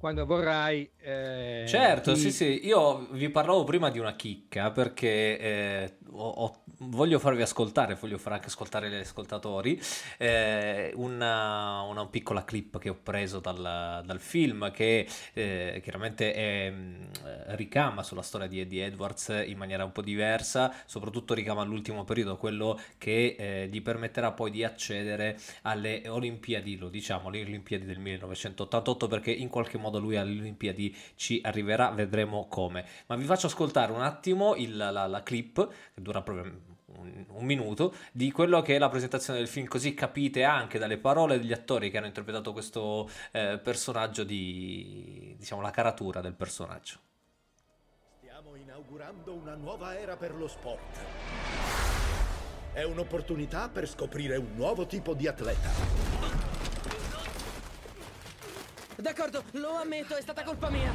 quando 0.00 0.24
vorrai. 0.24 0.90
Eh, 0.98 1.66
certo, 1.68 2.14
ti... 2.14 2.20
sì, 2.20 2.32
sì, 2.32 2.66
io 2.66 3.06
vi 3.10 3.28
parlavo 3.28 3.64
prima 3.64 3.90
di 3.90 3.98
una 3.98 4.16
chicca 4.16 4.70
perché 4.70 5.38
eh, 5.38 5.96
ho, 6.12 6.26
ho, 6.26 6.62
voglio 6.78 7.18
farvi 7.18 7.42
ascoltare, 7.42 7.98
voglio 8.00 8.16
far 8.16 8.32
anche 8.32 8.46
ascoltare 8.46 8.88
gli 8.88 8.94
ascoltatori, 8.94 9.78
eh, 10.16 10.92
una, 10.94 11.82
una, 11.82 12.06
piccola 12.06 12.44
clip 12.44 12.78
che 12.78 12.88
ho 12.88 12.98
preso 13.02 13.40
dal, 13.40 14.02
dal 14.04 14.20
film 14.20 14.70
che 14.70 15.06
eh, 15.34 15.80
chiaramente 15.82 16.32
è, 16.32 16.70
mm, 16.70 17.04
ricama 17.48 18.02
sulla 18.02 18.22
storia 18.22 18.48
di 18.48 18.60
Eddie 18.60 18.86
Edwards 18.86 19.28
in 19.46 19.58
maniera 19.58 19.84
un 19.84 19.92
po' 19.92 20.00
diversa, 20.00 20.74
soprattutto 20.86 21.34
ricama 21.34 21.62
l'ultimo 21.62 22.04
periodo, 22.04 22.38
quello 22.38 22.80
che 22.96 23.36
eh, 23.38 23.68
gli 23.70 23.82
permetterà 23.82 24.32
poi 24.32 24.50
di 24.50 24.64
accedere 24.64 25.38
alle 25.62 26.08
Olimpiadi, 26.08 26.78
lo 26.78 26.88
diciamo, 26.88 27.28
le 27.28 27.42
Olimpiadi 27.42 27.84
del 27.84 27.98
1988 27.98 29.06
perché 29.06 29.30
in 29.30 29.48
qualche 29.48 29.76
modo 29.76 29.89
modo 29.90 29.98
lui 29.98 30.16
alle 30.16 30.38
Olimpiadi 30.38 30.96
ci 31.16 31.40
arriverà, 31.44 31.90
vedremo 31.90 32.46
come. 32.48 32.86
Ma 33.06 33.16
vi 33.16 33.24
faccio 33.24 33.48
ascoltare 33.48 33.92
un 33.92 34.00
attimo 34.00 34.54
il, 34.54 34.76
la, 34.76 35.06
la, 35.06 35.22
clip, 35.22 35.68
che 35.92 36.00
dura 36.00 36.22
proprio 36.22 36.68
un, 36.86 37.24
un, 37.28 37.44
minuto, 37.44 37.94
di 38.12 38.30
quello 38.30 38.62
che 38.62 38.76
è 38.76 38.78
la 38.78 38.88
presentazione 38.88 39.40
del 39.40 39.48
film, 39.48 39.66
così 39.66 39.92
capite 39.92 40.44
anche 40.44 40.78
dalle 40.78 40.96
parole 40.96 41.38
degli 41.38 41.52
attori 41.52 41.90
che 41.90 41.98
hanno 41.98 42.06
interpretato 42.06 42.52
questo 42.52 43.10
eh, 43.32 43.58
personaggio 43.62 44.24
di, 44.24 45.34
diciamo, 45.36 45.60
la 45.60 45.70
caratura 45.70 46.20
del 46.20 46.34
personaggio. 46.34 46.98
Stiamo 48.18 48.54
inaugurando 48.54 49.34
una 49.34 49.54
nuova 49.54 49.98
era 49.98 50.16
per 50.16 50.34
lo 50.34 50.46
sport. 50.46 50.98
È 52.72 52.84
un'opportunità 52.84 53.68
per 53.68 53.88
scoprire 53.88 54.36
un 54.36 54.52
nuovo 54.54 54.86
tipo 54.86 55.12
di 55.12 55.26
atleta. 55.26 56.09
D'accordo, 59.00 59.44
lo 59.52 59.76
ammetto, 59.76 60.14
è 60.14 60.20
stata 60.20 60.42
colpa 60.42 60.68
mia. 60.68 60.92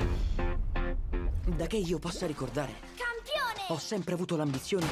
Da 1.48 1.66
che 1.66 1.78
io 1.78 1.98
possa 1.98 2.28
ricordare. 2.28 2.74
Campione! 2.96 3.66
Ho 3.70 3.80
sempre 3.80 4.14
avuto 4.14 4.36
l'ambizione 4.36 4.86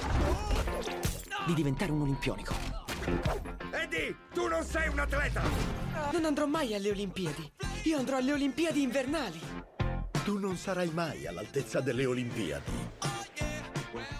di 1.45 1.53
diventare 1.53 1.91
un 1.91 2.01
olimpionico. 2.01 2.55
Eddie, 3.71 4.15
tu 4.33 4.47
non 4.47 4.63
sei 4.63 4.87
un 4.87 4.99
atleta! 4.99 5.43
Non 6.11 6.25
andrò 6.25 6.47
mai 6.47 6.73
alle 6.73 6.89
Olimpiadi. 6.89 7.51
Io 7.83 7.97
andrò 7.97 8.17
alle 8.17 8.33
Olimpiadi 8.33 8.81
invernali. 8.81 9.39
Tu 10.23 10.39
non 10.39 10.57
sarai 10.57 10.89
mai 10.89 11.27
all'altezza 11.27 11.81
delle 11.81 12.05
Olimpiadi. 12.05 12.89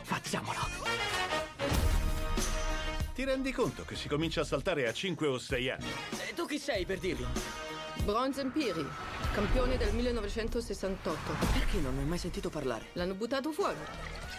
Facciamolo. 0.04 0.60
Ti 3.16 3.24
rendi 3.24 3.52
conto 3.52 3.86
che 3.86 3.96
si 3.96 4.08
comincia 4.08 4.42
a 4.42 4.46
saltare 4.46 4.88
a 4.88 4.94
5 4.94 5.28
o 5.28 5.38
6 5.38 5.70
anni? 5.70 5.88
E 6.30 6.34
tu 6.34 6.46
chi 6.46 6.60
sei 6.60 6.86
per 6.86 7.00
dirlo? 7.00 7.73
Bronze 8.02 8.42
Empiri, 8.42 8.86
campione 9.34 9.78
del 9.78 9.94
1968. 9.94 11.34
Perché 11.54 11.80
non 11.80 11.96
ne 11.96 12.02
hai 12.02 12.08
mai 12.08 12.18
sentito 12.18 12.50
parlare? 12.50 12.88
L'hanno 12.94 13.14
buttato 13.14 13.52
fuori. 13.52 13.78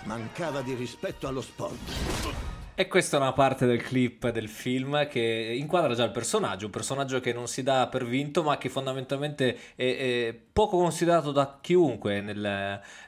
Mancava 0.04 0.60
di 0.60 0.74
rispetto 0.74 1.26
allo 1.26 1.40
sport. 1.40 2.63
E 2.76 2.88
questa 2.88 3.18
è 3.18 3.20
una 3.20 3.32
parte 3.32 3.66
del 3.66 3.80
clip 3.80 4.28
del 4.30 4.48
film 4.48 5.06
che 5.06 5.20
inquadra 5.56 5.94
già 5.94 6.02
il 6.02 6.10
personaggio, 6.10 6.64
un 6.64 6.72
personaggio 6.72 7.20
che 7.20 7.32
non 7.32 7.46
si 7.46 7.62
dà 7.62 7.86
per 7.86 8.04
vinto 8.04 8.42
ma 8.42 8.58
che 8.58 8.68
fondamentalmente 8.68 9.56
è, 9.76 9.96
è 9.96 10.34
poco 10.52 10.78
considerato 10.78 11.30
da 11.30 11.58
chiunque. 11.60 12.20
Nel, 12.20 12.44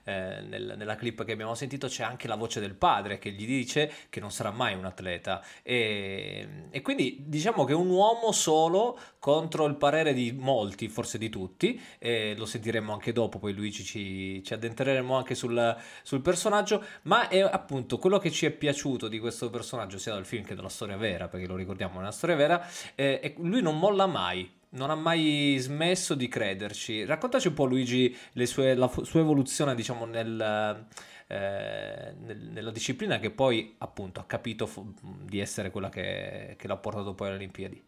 eh, 0.05 0.41
nel, 0.49 0.75
nella 0.77 0.95
clip 0.95 1.25
che 1.25 1.33
abbiamo 1.33 1.57
sentito 1.57 1.89
c'è 1.89 2.05
anche 2.05 2.29
la 2.29 2.37
voce 2.37 2.61
del 2.61 2.77
padre 2.77 3.19
che 3.19 3.33
gli 3.33 3.45
dice 3.45 3.93
che 4.09 4.21
non 4.21 4.31
sarà 4.31 4.53
mai 4.53 4.75
un 4.75 4.85
atleta 4.85 5.43
e, 5.65 6.69
e 6.71 6.81
quindi 6.81 7.25
diciamo 7.27 7.65
che 7.65 7.75
un 7.75 7.89
uomo 7.89 8.31
solo 8.31 8.97
contro 9.27 9.67
il 9.67 9.75
parere 9.75 10.15
di 10.15 10.31
molti, 10.31 10.87
forse 10.89 11.19
di 11.19 11.29
tutti, 11.29 11.81
e 11.99 12.37
lo 12.37 12.47
sentiremo 12.47 12.93
anche 12.93 13.11
dopo, 13.11 13.41
poi 13.41 13.53
Luigi 13.55 13.83
ci, 13.83 14.41
ci 14.45 14.55
addentreremo 14.55 15.17
anche 15.17 15.35
sul, 15.35 15.77
sul 16.05 16.21
personaggio, 16.21 16.85
ma 17.03 17.27
è 17.27 17.41
appunto 17.41 17.99
quello 17.99 18.19
che 18.19 18.31
ci 18.31 18.47
è 18.47 18.53
piaciuto 18.53 19.09
di 19.09 19.19
questo 19.19 19.51
sia 19.63 20.13
dal 20.13 20.25
film 20.25 20.45
che 20.45 20.55
dalla 20.55 20.69
storia 20.69 20.97
vera, 20.97 21.29
perché 21.29 21.47
lo 21.47 21.57
ricordiamo 21.57 21.97
è 21.97 21.99
una 21.99 22.13
storia 22.13 22.37
vera, 22.37 22.67
eh, 22.95 23.21
e 23.23 23.35
lui 23.39 23.63
non 23.63 23.79
molla 23.79 24.07
mai, 24.07 24.51
non 24.71 24.91
ha 24.91 24.95
mai 24.95 25.57
smesso 25.59 26.15
di 26.15 26.29
crederci. 26.29 27.05
Raccontaci 27.05 27.49
un 27.49 27.55
po' 27.55 27.65
Luigi 27.65 28.17
sue, 28.45 28.75
la 28.75 28.89
sua 28.89 29.21
evoluzione, 29.21 29.75
diciamo, 29.75 30.05
nel, 30.05 30.87
eh, 31.27 32.15
nel, 32.19 32.39
nella 32.39 32.71
disciplina 32.71 33.19
che 33.19 33.31
poi 33.31 33.75
appunto 33.79 34.21
ha 34.21 34.25
capito 34.25 34.71
di 35.01 35.41
essere 35.41 35.71
quella 35.71 35.89
che, 35.89 36.55
che 36.59 36.69
l'ha 36.69 36.77
portato 36.77 37.15
poi 37.15 37.29
alle 37.29 37.37
Olimpiadi. 37.37 37.85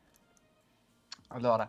Allora, 1.28 1.68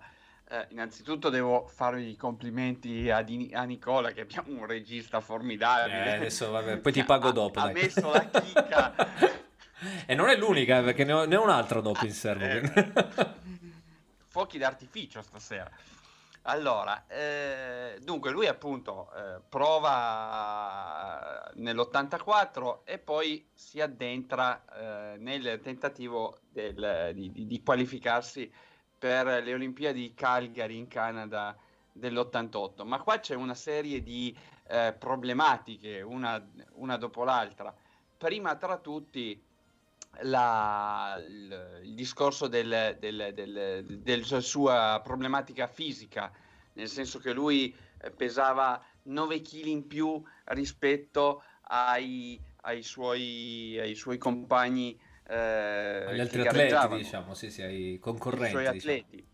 eh, 0.51 0.65
innanzitutto 0.69 1.29
devo 1.29 1.67
farvi 1.67 2.09
i 2.09 2.15
complimenti 2.15 3.09
a, 3.09 3.21
Di- 3.21 3.51
a, 3.53 3.63
Nicola 3.63 4.11
che 4.11 4.21
abbiamo 4.21 4.51
un 4.59 4.65
regista 4.65 5.19
formidabile. 5.19 6.05
Eh, 6.05 6.15
adesso 6.15 6.49
vabbè, 6.49 6.77
poi 6.77 6.91
ti 6.91 7.03
pago 7.03 7.31
dopo. 7.31 7.59
Ha, 7.59 7.65
ha 7.65 7.71
messo 7.71 8.11
la 8.11 8.25
chicca 8.25 8.93
E 10.05 10.15
non 10.15 10.29
è 10.29 10.35
l'unica, 10.35 10.81
perché 10.81 11.03
ne 11.03 11.13
ho, 11.13 11.25
ne 11.25 11.35
ho 11.35 11.43
un'altra 11.43 11.81
dopo 11.81 12.05
in 12.05 12.11
serbo. 12.11 12.43
Eh, 12.43 13.57
fuochi 14.29 14.57
d'artificio 14.57 15.21
stasera. 15.21 15.69
Allora, 16.43 17.05
eh, 17.07 17.99
dunque 18.01 18.31
lui 18.31 18.47
appunto 18.47 19.11
eh, 19.13 19.41
prova 19.47 21.51
nell'84 21.55 22.79
e 22.85 22.97
poi 22.97 23.45
si 23.53 23.81
addentra 23.81 24.63
eh, 24.65 25.17
nel 25.17 25.59
tentativo 25.61 26.39
del, 26.49 27.11
di, 27.13 27.45
di, 27.45 27.61
qualificarsi 27.61 28.51
per 28.97 29.43
le 29.43 29.53
Olimpiadi 29.53 30.01
di 30.01 30.13
Calgary 30.13 30.77
in 30.77 30.87
Canada 30.87 31.55
dell'88. 31.91 32.85
Ma 32.85 33.01
qua 33.01 33.19
c'è 33.19 33.35
una 33.35 33.53
serie 33.53 34.01
di 34.01 34.35
eh, 34.67 34.95
problematiche, 34.97 36.01
una, 36.01 36.43
una 36.75 36.97
dopo 36.97 37.25
l'altra. 37.25 37.75
Prima 38.17 38.55
tra 38.55 38.77
tutti 38.77 39.48
la, 40.21 41.21
il, 41.27 41.81
il, 41.83 41.93
discorso 41.93 42.47
del, 42.47 42.97
del, 42.99 43.31
del, 43.33 43.99
della 44.01 44.41
sua 44.41 45.01
problematica 45.03 45.67
fisica, 45.67 46.31
nel 46.73 46.87
senso 46.87 47.19
che 47.19 47.33
lui 47.33 47.73
eh, 48.01 48.11
pesava 48.11 48.83
9 49.03 49.41
kg 49.41 49.65
in 49.65 49.87
più 49.87 50.21
rispetto 50.45 51.43
ai, 51.69 52.39
ai, 52.61 52.83
suoi, 52.83 53.77
ai 53.79 53.95
suoi 53.95 54.17
compagni. 54.17 54.99
Eh, 55.27 55.35
Agli 55.35 56.19
altri 56.19 56.47
atleti, 56.47 56.95
diciamo, 56.95 57.33
sì, 57.33 57.49
sì, 57.49 57.61
ai 57.61 57.99
concorrenti. 57.99 58.47
I 58.47 58.49
suoi 58.49 58.71
diciamo. 58.71 58.77
atleti. 58.77 59.27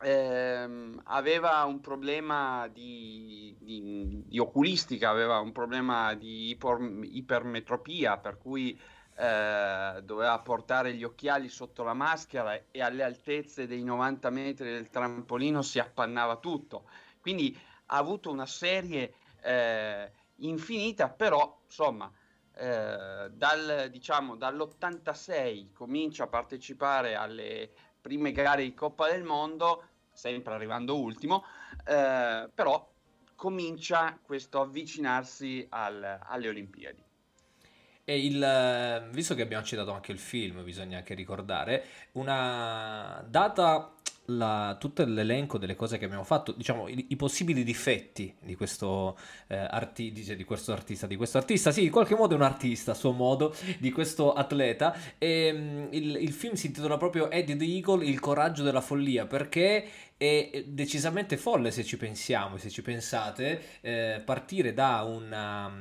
Eh, 0.00 0.92
aveva 1.04 1.64
un 1.64 1.80
problema 1.80 2.68
di, 2.72 3.56
di, 3.58 4.22
di, 4.26 4.38
oculistica, 4.38 5.10
aveva 5.10 5.40
un 5.40 5.50
problema 5.50 6.14
di 6.14 6.50
iper, 6.50 6.78
ipermetropia, 7.02 8.16
per 8.18 8.38
cui 8.38 8.78
eh, 9.20 10.00
doveva 10.04 10.38
portare 10.38 10.94
gli 10.94 11.02
occhiali 11.02 11.48
sotto 11.48 11.82
la 11.82 11.92
maschera 11.92 12.56
e 12.70 12.80
alle 12.80 13.02
altezze 13.02 13.66
dei 13.66 13.82
90 13.82 14.30
metri 14.30 14.70
del 14.70 14.90
trampolino 14.90 15.60
si 15.60 15.80
appannava 15.80 16.36
tutto. 16.36 16.88
Quindi 17.20 17.58
ha 17.86 17.96
avuto 17.96 18.30
una 18.30 18.46
serie 18.46 19.14
eh, 19.42 20.12
infinita, 20.36 21.08
però 21.08 21.62
insomma, 21.64 22.12
eh, 22.54 23.28
dal, 23.32 23.88
diciamo, 23.90 24.36
dall'86 24.36 25.72
comincia 25.72 26.24
a 26.24 26.28
partecipare 26.28 27.16
alle 27.16 27.72
prime 28.00 28.30
gare 28.30 28.62
di 28.62 28.72
Coppa 28.72 29.10
del 29.10 29.24
Mondo, 29.24 29.82
sempre 30.12 30.54
arrivando 30.54 30.96
ultimo, 30.96 31.44
eh, 31.84 32.48
però 32.54 32.88
comincia 33.34 34.16
questo 34.22 34.60
avvicinarsi 34.60 35.66
al, 35.70 36.20
alle 36.22 36.48
Olimpiadi. 36.48 37.06
E 38.08 38.24
il, 38.24 39.08
visto 39.10 39.34
che 39.34 39.42
abbiamo 39.42 39.62
citato 39.62 39.92
anche 39.92 40.12
il 40.12 40.18
film, 40.18 40.64
bisogna 40.64 40.96
anche 40.96 41.12
ricordare, 41.12 41.84
una 42.12 43.22
data 43.28 43.92
la, 44.30 44.76
tutto 44.78 45.04
l'elenco 45.04 45.58
delle 45.58 45.74
cose 45.74 45.98
che 45.98 46.04
abbiamo 46.04 46.24
fatto, 46.24 46.52
diciamo 46.52 46.88
i, 46.88 47.06
i 47.08 47.16
possibili 47.16 47.62
difetti 47.62 48.34
di 48.40 48.54
questo, 48.56 49.18
eh, 49.46 49.56
arti, 49.56 50.12
di 50.12 50.44
questo, 50.44 50.72
artista, 50.72 51.06
di 51.06 51.16
questo 51.16 51.38
artista, 51.38 51.70
sì, 51.70 51.84
in 51.84 51.90
qualche 51.90 52.14
modo 52.14 52.34
è 52.34 52.36
un 52.36 52.42
artista 52.42 52.92
a 52.92 52.94
suo 52.94 53.12
modo, 53.12 53.54
di 53.78 53.90
questo 53.90 54.32
atleta. 54.32 54.94
E, 55.18 55.50
um, 55.52 55.88
il, 55.90 56.16
il, 56.16 56.32
film 56.32 56.54
si 56.54 56.66
intitola 56.66 56.96
proprio 56.96 57.30
Eddie 57.30 57.56
the 57.56 57.64
Eagle, 57.64 58.04
il 58.04 58.20
coraggio 58.20 58.62
della 58.62 58.80
follia, 58.80 59.26
perché 59.26 59.86
è 60.16 60.64
decisamente 60.66 61.36
folle 61.36 61.70
se 61.70 61.84
ci 61.84 61.96
pensiamo, 61.96 62.58
se 62.58 62.70
ci 62.70 62.82
pensate, 62.82 63.78
eh, 63.80 64.20
partire 64.24 64.74
da 64.74 65.02
una, 65.02 65.72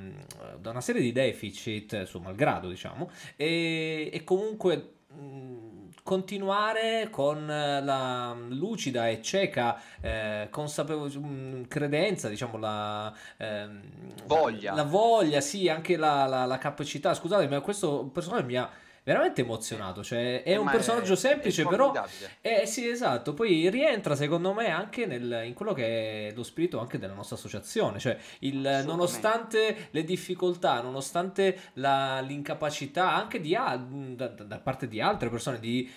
da 0.59 0.69
una, 0.69 0.81
serie 0.81 1.01
di 1.01 1.11
deficit, 1.11 2.03
su 2.03 2.19
malgrado 2.19 2.69
diciamo, 2.69 3.09
e, 3.35 4.09
e 4.11 4.23
comunque... 4.23 4.93
Mh, 5.13 5.76
continuare 6.07 7.09
con 7.11 7.51
eh, 7.51 7.83
la 7.83 8.33
lucida 8.47 9.09
e 9.09 9.21
cieca 9.21 9.77
eh, 9.99 10.47
consapevole 10.49 11.11
mm, 11.17 11.63
credenza, 11.63 12.29
diciamo 12.29 12.57
la 12.57 13.13
ehm, 13.35 13.81
voglia. 14.25 14.73
La 14.73 14.83
voglia, 14.83 15.41
sì, 15.41 15.67
anche 15.67 15.97
la, 15.97 16.25
la, 16.25 16.45
la 16.45 16.57
capacità. 16.57 17.13
Scusate, 17.13 17.49
ma 17.49 17.59
questo 17.59 18.05
personaggio 18.05 18.45
mi 18.45 18.55
ha 18.55 18.69
veramente 19.07 19.39
emozionato. 19.39 20.03
Cioè, 20.03 20.43
è 20.43 20.51
eh, 20.51 20.57
un 20.57 20.69
personaggio 20.69 21.13
è, 21.13 21.15
semplice, 21.15 21.61
è 21.61 21.65
però. 21.65 21.93
Eh, 22.41 22.65
sì, 22.65 22.89
esatto. 22.89 23.33
Poi 23.33 23.69
rientra, 23.69 24.15
secondo 24.15 24.51
me, 24.51 24.69
anche 24.69 25.05
nel, 25.05 25.43
in 25.45 25.53
quello 25.53 25.71
che 25.71 26.27
è 26.27 26.33
lo 26.33 26.43
spirito 26.43 26.79
anche 26.79 26.99
della 26.99 27.13
nostra 27.13 27.37
associazione. 27.37 27.99
Cioè, 27.99 28.17
il, 28.39 28.83
nonostante 28.85 29.87
le 29.91 30.03
difficoltà, 30.03 30.81
nonostante 30.81 31.57
la, 31.75 32.19
l'incapacità 32.19 33.15
anche 33.15 33.39
di, 33.39 33.57
da, 34.15 34.27
da 34.27 34.59
parte 34.59 34.89
di 34.89 34.99
altre 34.99 35.29
persone 35.29 35.59
di 35.59 35.89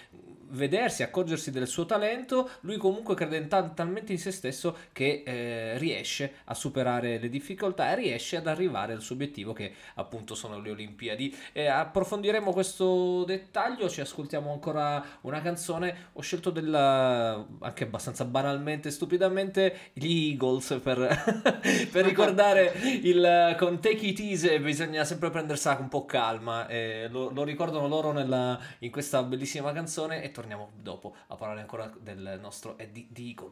vedersi, 0.51 1.03
accorgersi 1.03 1.51
del 1.51 1.67
suo 1.67 1.87
talento, 1.87 2.51
lui 2.61 2.77
comunque 2.77 3.15
crede 3.15 3.47
tal- 3.49 3.75
talmente 3.75 4.13
in 4.13 4.19
se 4.19 4.31
stesso 4.31 4.77
che 4.93 5.23
eh, 5.25 5.79
riesce 5.79 6.35
a 6.45 6.55
superare 6.55 7.19
le 7.19 7.29
difficoltà 7.29 7.93
e 7.93 7.97
riesce 7.97 8.37
ad 8.37 8.47
arrivare 8.47 8.93
al 8.93 9.03
suo 9.03 9.15
obiettivo 9.15 9.53
che 9.53 9.73
appunto 9.95 10.35
sono 10.35 10.61
le 10.61 10.71
Olimpiadi. 10.71 11.37
E 11.53 11.67
approfondiremo 11.67 12.53
questo 12.53 13.25
dettaglio, 13.25 13.89
ci 13.89 14.01
ascoltiamo 14.01 14.53
ancora 14.53 15.05
una 15.23 15.41
canzone, 15.41 16.11
ho 16.13 16.21
scelto 16.21 16.51
della, 16.51 17.47
anche 17.61 17.85
abbastanza 17.85 18.25
banalmente, 18.25 18.91
stupidamente, 18.91 19.91
gli 19.93 20.31
Eagles 20.31 20.81
per, 20.83 20.99
per 21.91 22.05
ricordare 22.05 22.73
il 23.03 23.57
con 23.59 23.81
Take 23.81 24.07
It 24.07 24.21
Easy 24.21 24.59
bisogna 24.59 25.05
sempre 25.05 25.31
prendersela 25.31 25.79
un 25.81 25.89
po' 25.89 26.05
calma, 26.05 26.67
eh, 26.69 27.09
lo, 27.11 27.31
lo, 27.31 27.45
ricordano 27.45 27.89
loro 27.89 28.13
nella, 28.13 28.59
in 28.81 28.91
questa 28.91 29.23
bellissima 29.23 29.73
canzone 29.73 30.23
e 30.23 30.31
torniamo 30.41 30.71
dopo 30.81 31.15
a 31.27 31.37
parlare 31.37 31.61
ancora 31.61 31.93
del 32.01 32.39
nostro 32.41 32.79
Eddie 32.79 33.09
Eagle. 33.15 33.51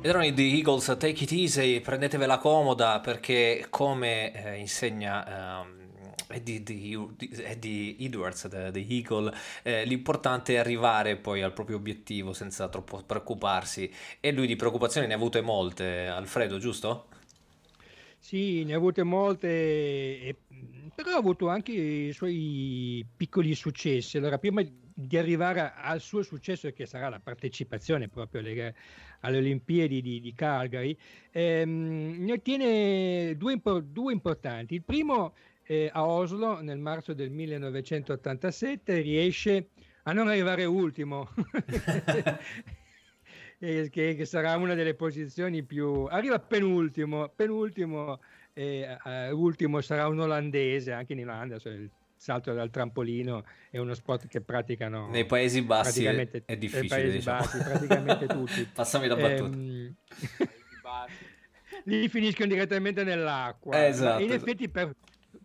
Ed 0.00 0.06
erano 0.06 0.24
i 0.24 0.34
The 0.34 0.42
Eagles, 0.42 0.84
take 0.98 1.24
it 1.24 1.32
easy, 1.32 1.80
prendetevela 1.80 2.38
comoda 2.38 3.00
perché 3.00 3.66
come 3.70 4.32
eh, 4.32 4.58
insegna 4.58 5.60
um, 5.62 5.78
Eddie, 6.28 6.62
Eddie, 7.42 7.96
Edwards, 7.98 8.48
The, 8.48 8.70
The 8.70 8.86
Eagle, 8.86 9.34
eh, 9.62 9.84
l'importante 9.84 10.54
è 10.54 10.58
arrivare 10.58 11.16
poi 11.16 11.42
al 11.42 11.52
proprio 11.52 11.76
obiettivo 11.76 12.32
senza 12.32 12.68
troppo 12.68 13.02
preoccuparsi 13.04 13.90
e 14.20 14.32
lui 14.32 14.46
di 14.46 14.56
preoccupazioni 14.56 15.06
ne 15.06 15.14
ha 15.14 15.16
avute 15.16 15.40
molte, 15.40 16.06
Alfredo, 16.06 16.58
giusto? 16.58 17.08
Sì, 18.18 18.64
ne 18.64 18.74
ha 18.74 18.76
avute 18.76 19.02
molte, 19.02 19.48
e, 19.48 20.36
però 20.94 21.12
ha 21.12 21.18
avuto 21.18 21.48
anche 21.48 21.72
i 21.72 22.12
suoi 22.12 23.04
piccoli 23.16 23.54
successi. 23.54 24.18
Allora, 24.18 24.38
prima 24.38 24.62
di 25.00 25.16
arrivare 25.16 25.72
al 25.74 26.00
suo 26.00 26.22
successo 26.22 26.70
che 26.72 26.86
sarà 26.86 27.08
la 27.08 27.20
partecipazione 27.20 28.08
proprio 28.08 28.40
alle, 28.40 28.74
alle 29.20 29.38
Olimpiadi 29.38 30.00
di, 30.00 30.20
di 30.20 30.34
Calgary, 30.34 30.96
ehm, 31.30 32.16
ne 32.18 32.32
ottiene 32.32 33.36
due, 33.36 33.60
due, 33.84 34.12
importanti. 34.12 34.74
Il 34.74 34.84
primo 34.84 35.34
eh, 35.64 35.90
a 35.92 36.06
Oslo 36.06 36.60
nel 36.60 36.78
marzo 36.78 37.12
del 37.12 37.30
1987 37.30 39.00
riesce 39.00 39.68
a 40.04 40.12
non 40.12 40.28
arrivare 40.28 40.64
ultimo. 40.64 41.28
che, 43.58 43.90
che, 43.90 44.24
sarà 44.24 44.56
una 44.56 44.74
delle 44.74 44.94
posizioni 44.94 45.62
più... 45.62 46.04
arriva 46.04 46.38
penultimo, 46.38 47.28
penultimo 47.28 48.20
e 48.52 48.98
eh, 49.04 49.30
ultimo 49.30 49.80
sarà 49.80 50.08
un 50.08 50.20
olandese, 50.20 50.92
anche 50.92 51.12
in 51.12 51.20
Olanda, 51.20 51.58
cioè 51.58 51.74
il 51.74 51.90
salto 52.20 52.52
dal 52.52 52.68
trampolino 52.68 53.44
è 53.70 53.78
uno 53.78 53.94
sport 53.94 54.28
che 54.28 54.42
praticano 54.42 55.08
nei 55.08 55.24
Paesi 55.24 55.62
Bassi 55.62 56.04
è, 56.04 56.28
è 56.44 56.56
difficile. 56.58 56.80
Nei 56.80 56.88
Paesi 56.88 57.16
diciamo. 57.16 57.38
Bassi, 57.38 57.58
praticamente 57.62 58.26
tutti. 58.28 58.68
Passami 58.70 59.06
la 59.06 59.16
battuta. 59.16 59.56
Ehm, 59.56 59.96
lì 61.84 62.08
finiscono 62.10 62.46
direttamente 62.46 63.04
nell'acqua. 63.04 63.86
Esatto. 63.86 64.22
In 64.22 64.32
effetti 64.32 64.68
per, 64.68 64.94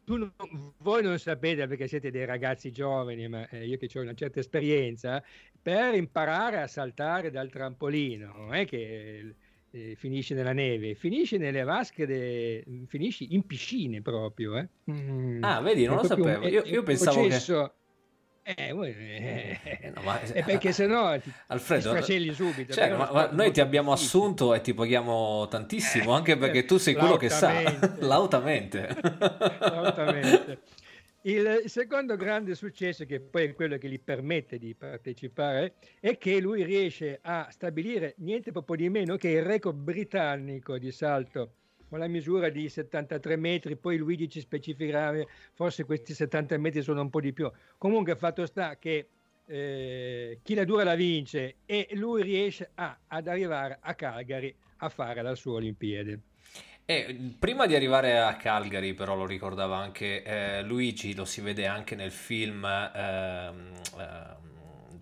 non, 0.07 0.33
voi 0.79 1.01
non 1.01 1.17
sapete 1.17 1.65
perché 1.65 1.87
siete 1.87 2.11
dei 2.11 2.25
ragazzi 2.25 2.73
giovani, 2.73 3.25
ma 3.29 3.47
eh, 3.47 3.65
io 3.65 3.77
che 3.77 3.89
ho 3.97 4.01
una 4.01 4.13
certa 4.13 4.41
esperienza, 4.41 5.23
per 5.61 5.95
imparare 5.95 6.61
a 6.61 6.67
saltare 6.67 7.31
dal 7.31 7.49
trampolino, 7.49 8.33
non 8.35 8.53
è 8.53 8.65
che 8.65 9.35
eh, 9.75 9.95
finisce 9.97 10.33
nella 10.33 10.53
neve, 10.53 10.95
finisce 10.95 11.37
nelle 11.37 11.63
vasche, 11.63 12.05
de... 12.05 12.63
finisci 12.87 13.33
in 13.33 13.45
piscine 13.45 14.01
proprio. 14.01 14.57
Eh? 14.57 14.67
Mm. 14.89 15.43
Ah, 15.43 15.59
vedi, 15.59 15.85
non 15.85 15.97
lo 15.97 16.05
sapevo. 16.05 16.45
Un, 16.45 16.49
io, 16.49 16.63
io 16.63 16.81
pensavo 16.83 17.19
processo... 17.19 17.65
che... 17.65 17.83
Eh, 18.47 18.69
eh, 18.69 19.59
eh, 19.63 19.91
no, 19.95 20.03
ma, 20.03 20.21
eh, 20.21 20.43
perché 20.43 20.71
se 20.71 20.85
no 20.85 21.19
ti, 21.19 21.31
Alfredo, 21.47 21.81
ti 21.81 21.95
sfracelli 21.95 22.31
subito. 22.31 22.73
Cioè, 22.73 22.95
ma, 22.95 23.09
ma 23.11 23.29
noi 23.31 23.51
ti 23.51 23.59
abbiamo 23.59 23.95
difficile. 23.95 24.19
assunto 24.19 24.53
e 24.53 24.61
ti 24.61 24.75
paghiamo 24.75 25.47
tantissimo, 25.47 26.13
anche 26.13 26.37
perché 26.37 26.63
tu 26.63 26.77
sei 26.77 26.93
quello 26.93 27.17
che 27.17 27.29
sa. 27.29 27.51
Lautamente. 28.01 28.95
Lautamente. 29.59 30.59
Il 31.27 31.63
secondo 31.65 32.15
grande 32.17 32.53
successo, 32.53 33.03
che 33.05 33.19
poi 33.19 33.45
è 33.45 33.53
quello 33.55 33.79
che 33.79 33.89
gli 33.89 33.99
permette 33.99 34.59
di 34.59 34.75
partecipare, 34.75 35.73
è 35.99 36.19
che 36.19 36.39
lui 36.39 36.63
riesce 36.63 37.17
a 37.23 37.47
stabilire 37.49 38.13
niente 38.17 38.51
proprio 38.51 38.75
di 38.75 38.89
meno 38.89 39.15
che 39.15 39.29
il 39.29 39.41
record 39.41 39.75
britannico 39.75 40.77
di 40.77 40.91
salto 40.91 41.53
con 41.89 41.97
la 41.97 42.07
misura 42.07 42.49
di 42.49 42.69
73 42.69 43.37
metri, 43.37 43.75
poi 43.75 43.97
Luigi 43.97 44.29
ci 44.29 44.39
specificherà, 44.39 45.25
forse 45.53 45.83
questi 45.83 46.13
70 46.13 46.59
metri 46.59 46.83
sono 46.83 47.01
un 47.01 47.09
po' 47.09 47.21
di 47.21 47.33
più. 47.33 47.51
Comunque 47.79 48.15
fatto 48.15 48.45
sta 48.45 48.77
che 48.77 49.07
eh, 49.47 50.39
chi 50.43 50.53
la 50.53 50.63
dura 50.63 50.83
la 50.83 50.93
vince 50.93 51.55
e 51.65 51.87
lui 51.93 52.21
riesce 52.21 52.69
a, 52.75 52.99
ad 53.07 53.27
arrivare 53.27 53.79
a 53.81 53.95
Calgary 53.95 54.53
a 54.77 54.89
fare 54.89 55.23
la 55.23 55.33
sua 55.33 55.53
Olimpiade. 55.53 56.19
E 56.87 57.33
prima 57.39 57.65
di 57.65 57.73
arrivare 57.75 58.19
a 58.19 58.35
Calgary, 58.35 58.93
però, 58.93 59.15
lo 59.15 59.25
ricordava 59.25 59.77
anche 59.77 60.21
eh, 60.21 60.61
Luigi, 60.61 61.15
lo 61.15 61.25
si 61.25 61.41
vede 61.41 61.65
anche 61.65 61.95
nel 61.95 62.11
film 62.11 62.63
ehm, 62.63 63.71
ehm, 63.97 64.35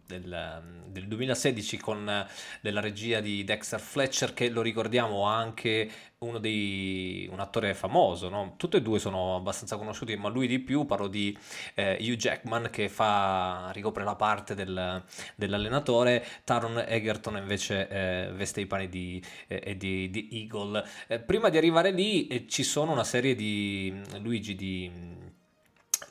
del, 0.05 0.61
del, 0.87 1.07
2016 1.07 1.77
con 1.77 2.27
della 2.61 2.79
regia 2.81 3.19
di 3.19 3.43
Dexter 3.43 3.79
Fletcher, 3.79 4.33
che 4.33 4.49
lo 4.49 4.61
ricordiamo 4.61 5.23
anche 5.23 5.89
uno 6.23 6.39
dei, 6.39 7.27
un 7.31 7.39
attore 7.39 7.73
famoso, 7.73 8.29
no? 8.29 8.53
tutti 8.57 8.77
e 8.77 8.81
due 8.81 8.99
sono 8.99 9.35
abbastanza 9.35 9.77
conosciuti, 9.77 10.15
ma 10.15 10.29
lui 10.29 10.47
di 10.47 10.59
più, 10.59 10.85
parlo 10.85 11.07
di 11.07 11.37
eh, 11.75 11.97
Hugh 11.99 12.15
Jackman 12.15 12.69
che 12.71 12.89
fa, 12.89 13.71
ricopre 13.73 14.03
la 14.03 14.15
parte 14.15 14.55
del, 14.55 15.03
dell'allenatore, 15.35 16.25
Taron 16.43 16.83
Egerton 16.87 17.37
invece 17.37 17.87
eh, 17.87 18.31
veste 18.33 18.61
i 18.61 18.65
panni 18.65 18.89
di, 18.89 19.21
eh, 19.47 19.75
di, 19.77 20.09
di 20.09 20.29
Eagle. 20.31 20.83
Eh, 21.07 21.19
prima 21.19 21.49
di 21.49 21.57
arrivare 21.57 21.91
lì 21.91 22.27
eh, 22.27 22.47
ci 22.47 22.63
sono 22.63 22.91
una 22.91 23.03
serie 23.03 23.35
di 23.35 23.93
Luigi 24.19 24.55
di 24.55 25.21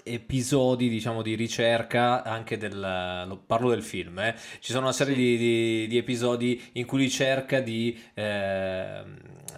episodi 0.03 0.89
diciamo 0.89 1.23
di 1.23 1.35
ricerca 1.35 2.23
anche 2.23 2.57
del 2.57 3.39
parlo 3.47 3.71
del 3.71 3.83
film 3.83 4.19
eh. 4.19 4.35
ci 4.61 4.73
sono 4.73 4.85
una 4.85 4.93
serie 4.93 5.15
sì. 5.15 5.21
di, 5.21 5.37
di, 5.37 5.87
di, 5.89 5.97
episodi 5.97 6.61
in 6.73 6.87
cui 6.87 7.09
cerca 7.09 7.61
di 7.61 7.99
eh, 8.15 9.03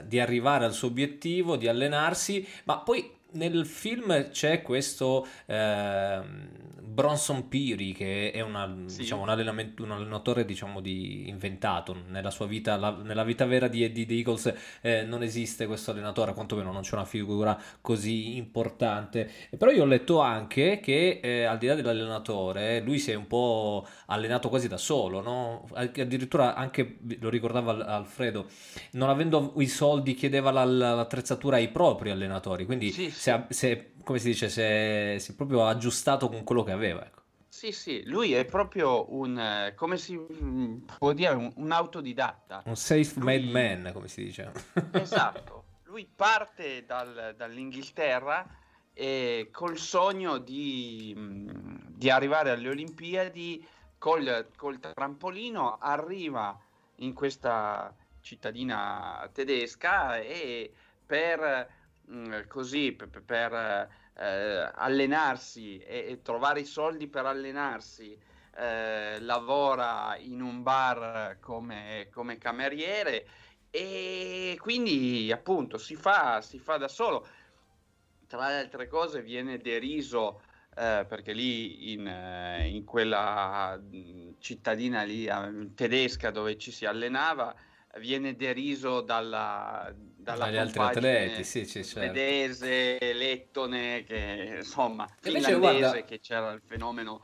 di 0.06 0.20
arrivare 0.20 0.64
al 0.64 0.72
suo 0.72 0.88
obiettivo, 0.88 1.56
di 1.56 1.68
allenarsi, 1.68 2.46
ma 2.64 2.78
poi 2.78 3.10
nel 3.34 3.66
film 3.66 4.30
c'è 4.30 4.62
questo 4.62 5.26
eh, 5.46 6.20
Bronson 6.94 7.48
Peary 7.48 7.92
che 7.92 8.30
è 8.30 8.40
una, 8.40 8.72
sì. 8.86 8.98
diciamo, 8.98 9.22
un, 9.22 9.28
un, 9.28 9.90
allenatore 9.90 10.44
diciamo, 10.44 10.80
di, 10.80 11.28
inventato 11.28 11.96
nella 12.08 12.30
sua 12.30 12.46
vita, 12.46 12.76
la, 12.76 12.90
nella 12.90 13.24
vita 13.24 13.44
vera 13.46 13.66
di 13.66 13.82
Eddie 13.82 14.06
Eagles 14.08 14.54
eh, 14.80 15.02
non 15.02 15.22
esiste 15.22 15.66
questo 15.66 15.90
allenatore, 15.90 16.32
quantomeno 16.34 16.70
non 16.70 16.82
c'è 16.82 16.94
una 16.94 17.04
figura 17.04 17.60
così 17.80 18.36
importante. 18.36 19.28
Però 19.58 19.70
io 19.72 19.82
ho 19.82 19.86
letto 19.86 20.20
anche 20.20 20.78
che 20.80 21.20
eh, 21.22 21.44
al 21.44 21.58
di 21.58 21.66
là 21.66 21.74
dell'allenatore 21.74 22.80
lui 22.80 23.00
si 23.00 23.10
è 23.10 23.14
un 23.14 23.26
po' 23.26 23.86
allenato 24.06 24.48
quasi 24.48 24.68
da 24.68 24.76
solo, 24.76 25.20
no? 25.20 25.68
addirittura 25.74 26.54
anche, 26.54 26.98
lo 27.18 27.28
ricordava 27.28 27.86
Alfredo, 27.86 28.46
non 28.92 29.08
avendo 29.08 29.54
i 29.58 29.66
soldi 29.66 30.14
chiedeva 30.14 30.52
l'attrezzatura 30.52 31.56
ai 31.56 31.68
propri 31.68 32.10
allenatori, 32.10 32.66
quindi 32.66 32.92
sì, 32.92 33.10
Se, 33.24 33.46
se, 33.48 33.92
come 34.04 34.18
si 34.18 34.26
dice, 34.26 34.50
si 34.50 34.60
è, 34.60 35.16
si 35.18 35.32
è 35.32 35.34
proprio 35.34 35.66
aggiustato 35.66 36.28
con 36.28 36.44
quello 36.44 36.62
che 36.62 36.72
aveva. 36.72 37.06
Ecco. 37.06 37.22
Sì, 37.48 37.72
sì, 37.72 38.02
lui 38.04 38.34
è 38.34 38.44
proprio 38.44 39.14
un, 39.14 39.72
come 39.76 39.96
si 39.96 40.14
mm, 40.14 40.80
può 40.98 41.14
dire, 41.14 41.32
un, 41.32 41.50
un 41.56 41.72
autodidatta. 41.72 42.64
Un 42.66 42.76
self-made 42.76 43.46
man, 43.46 43.92
come 43.94 44.08
si 44.08 44.24
dice. 44.24 44.52
Esatto, 44.92 45.64
lui 45.84 46.06
parte 46.14 46.84
dal, 46.84 47.32
dall'Inghilterra 47.34 48.46
e 48.92 49.48
col 49.50 49.78
sogno 49.78 50.36
di, 50.36 51.14
mm, 51.16 51.46
di, 51.96 52.10
arrivare 52.10 52.50
alle 52.50 52.68
Olimpiadi 52.68 53.66
col, 53.96 54.48
col 54.54 54.78
trampolino, 54.78 55.78
arriva 55.80 56.60
in 56.96 57.14
questa 57.14 57.96
cittadina 58.20 59.26
tedesca 59.32 60.18
e 60.18 60.70
per 61.06 61.73
Mm, 62.10 62.42
così 62.48 62.92
per, 62.92 63.22
per 63.22 63.88
eh, 64.14 64.70
allenarsi 64.74 65.78
e, 65.78 66.06
e, 66.10 66.22
trovare 66.22 66.60
i 66.60 66.66
soldi 66.66 67.08
per 67.08 67.24
allenarsi 67.24 68.16
eh, 68.56 69.18
lavora 69.20 70.16
in 70.18 70.42
un 70.42 70.62
bar 70.62 71.38
come, 71.40 72.08
come, 72.12 72.36
cameriere 72.36 73.26
e 73.70 74.56
quindi 74.60 75.32
appunto 75.32 75.78
si 75.78 75.96
fa, 75.96 76.42
si 76.42 76.58
fa 76.58 76.76
da 76.76 76.88
solo. 76.88 77.26
Tra 78.26 78.48
le 78.48 78.58
altre 78.58 78.86
cose 78.86 79.22
viene 79.22 79.58
deriso 79.58 80.42
eh, 80.76 81.06
perché 81.08 81.32
lì 81.32 81.92
in, 81.92 82.06
eh, 82.06 82.68
in 82.68 82.84
quella 82.84 83.80
cittadina 84.38 85.02
lì, 85.04 85.24
eh, 85.26 85.74
tedesca 85.74 86.30
dove 86.30 86.58
ci 86.58 86.70
si 86.70 86.84
allenava 86.84 87.54
viene 87.98 88.34
deriso 88.34 89.00
dalla, 89.00 89.92
dalla 90.24 90.46
Dagli 90.46 90.56
altri 90.56 90.80
atleti, 90.80 91.44
sì, 91.44 91.66
sì, 91.66 91.84
certo. 91.84 92.00
svedese, 92.00 92.98
lettone, 93.12 94.02
che 94.04 94.54
insomma, 94.56 95.06
finlandese, 95.20 95.58
guarda... 95.58 96.04
che 96.04 96.18
c'era 96.20 96.50
il 96.52 96.62
fenomeno 96.64 97.22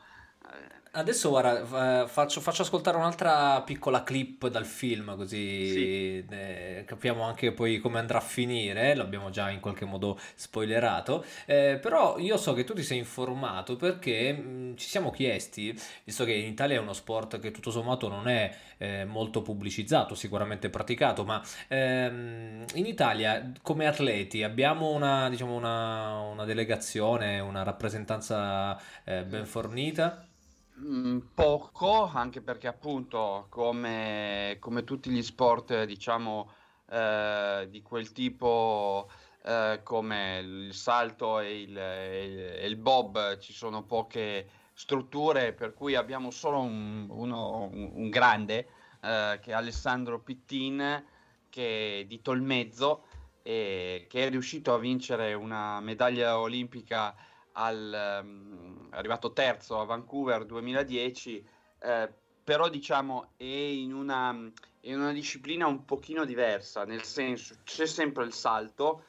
eh, 0.52 0.79
Adesso 0.92 1.28
guarda, 1.28 2.08
faccio, 2.08 2.40
faccio, 2.40 2.62
ascoltare 2.62 2.96
un'altra 2.96 3.62
piccola 3.62 4.02
clip 4.02 4.48
dal 4.48 4.64
film 4.64 5.14
così 5.14 5.70
sì. 5.70 6.24
eh, 6.28 6.82
capiamo 6.84 7.22
anche 7.22 7.52
poi 7.52 7.78
come 7.78 8.00
andrà 8.00 8.18
a 8.18 8.20
finire, 8.20 8.96
l'abbiamo 8.96 9.30
già 9.30 9.50
in 9.50 9.60
qualche 9.60 9.84
modo 9.84 10.18
spoilerato, 10.34 11.24
eh, 11.46 11.78
però 11.80 12.18
io 12.18 12.36
so 12.36 12.54
che 12.54 12.64
tu 12.64 12.74
ti 12.74 12.82
sei 12.82 12.98
informato 12.98 13.76
perché 13.76 14.32
mh, 14.32 14.48
mm, 14.48 14.74
ci 14.74 14.88
siamo 14.88 15.12
chiesti, 15.12 15.78
visto 16.02 16.24
che 16.24 16.32
in 16.32 16.46
Italia 16.46 16.78
è 16.78 16.80
uno 16.80 16.92
sport 16.92 17.38
che 17.38 17.52
tutto 17.52 17.70
sommato 17.70 18.08
non 18.08 18.26
è 18.26 18.52
eh, 18.78 19.04
molto 19.04 19.42
pubblicizzato, 19.42 20.16
sicuramente 20.16 20.70
praticato, 20.70 21.24
ma 21.24 21.40
ehm, 21.68 22.64
in 22.74 22.86
Italia 22.86 23.52
come 23.62 23.86
atleti 23.86 24.42
abbiamo 24.42 24.90
una, 24.90 25.28
diciamo 25.28 25.54
una, 25.54 26.18
una 26.18 26.44
delegazione, 26.44 27.38
una 27.38 27.62
rappresentanza 27.62 28.76
eh, 29.04 29.22
ben 29.22 29.46
fornita? 29.46 30.24
Mm, 30.82 31.18
poco, 31.34 32.04
anche 32.06 32.40
perché 32.40 32.66
appunto 32.66 33.46
come, 33.50 34.56
come 34.60 34.82
tutti 34.84 35.10
gli 35.10 35.22
sport, 35.22 35.84
diciamo, 35.84 36.50
eh, 36.90 37.66
di 37.68 37.82
quel 37.82 38.12
tipo, 38.12 39.10
eh, 39.44 39.80
come 39.82 40.38
il 40.38 40.74
salto 40.74 41.38
e 41.40 41.60
il, 41.60 41.76
e 41.76 42.66
il, 42.66 42.76
bob, 42.76 43.38
ci 43.38 43.52
sono 43.52 43.82
poche 43.84 44.48
strutture, 44.72 45.52
per 45.52 45.74
cui 45.74 45.94
abbiamo 45.96 46.30
solo 46.30 46.60
un, 46.60 47.06
uno, 47.10 47.68
un, 47.72 48.08
grande, 48.08 48.68
eh, 49.02 49.38
che 49.42 49.50
è 49.50 49.52
Alessandro 49.52 50.20
Pittin, 50.20 51.04
che 51.50 52.00
è 52.00 52.04
di 52.06 52.22
Tolmezzo, 52.22 53.04
e 53.42 54.06
che 54.08 54.26
è 54.26 54.30
riuscito 54.30 54.72
a 54.72 54.78
vincere 54.78 55.34
una 55.34 55.80
medaglia 55.80 56.38
olimpica 56.38 57.14
al, 57.52 58.20
um, 58.22 58.88
arrivato 58.90 59.32
terzo 59.32 59.80
a 59.80 59.84
Vancouver 59.84 60.44
2010, 60.44 61.46
eh, 61.78 62.12
però 62.42 62.68
diciamo 62.68 63.32
è 63.36 63.44
in, 63.44 63.92
una, 63.92 64.30
in 64.80 64.98
una 64.98 65.12
disciplina 65.12 65.66
un 65.66 65.84
pochino 65.84 66.24
diversa, 66.24 66.84
nel 66.84 67.02
senso 67.02 67.54
c'è 67.64 67.86
sempre 67.86 68.24
il 68.24 68.32
salto, 68.32 69.04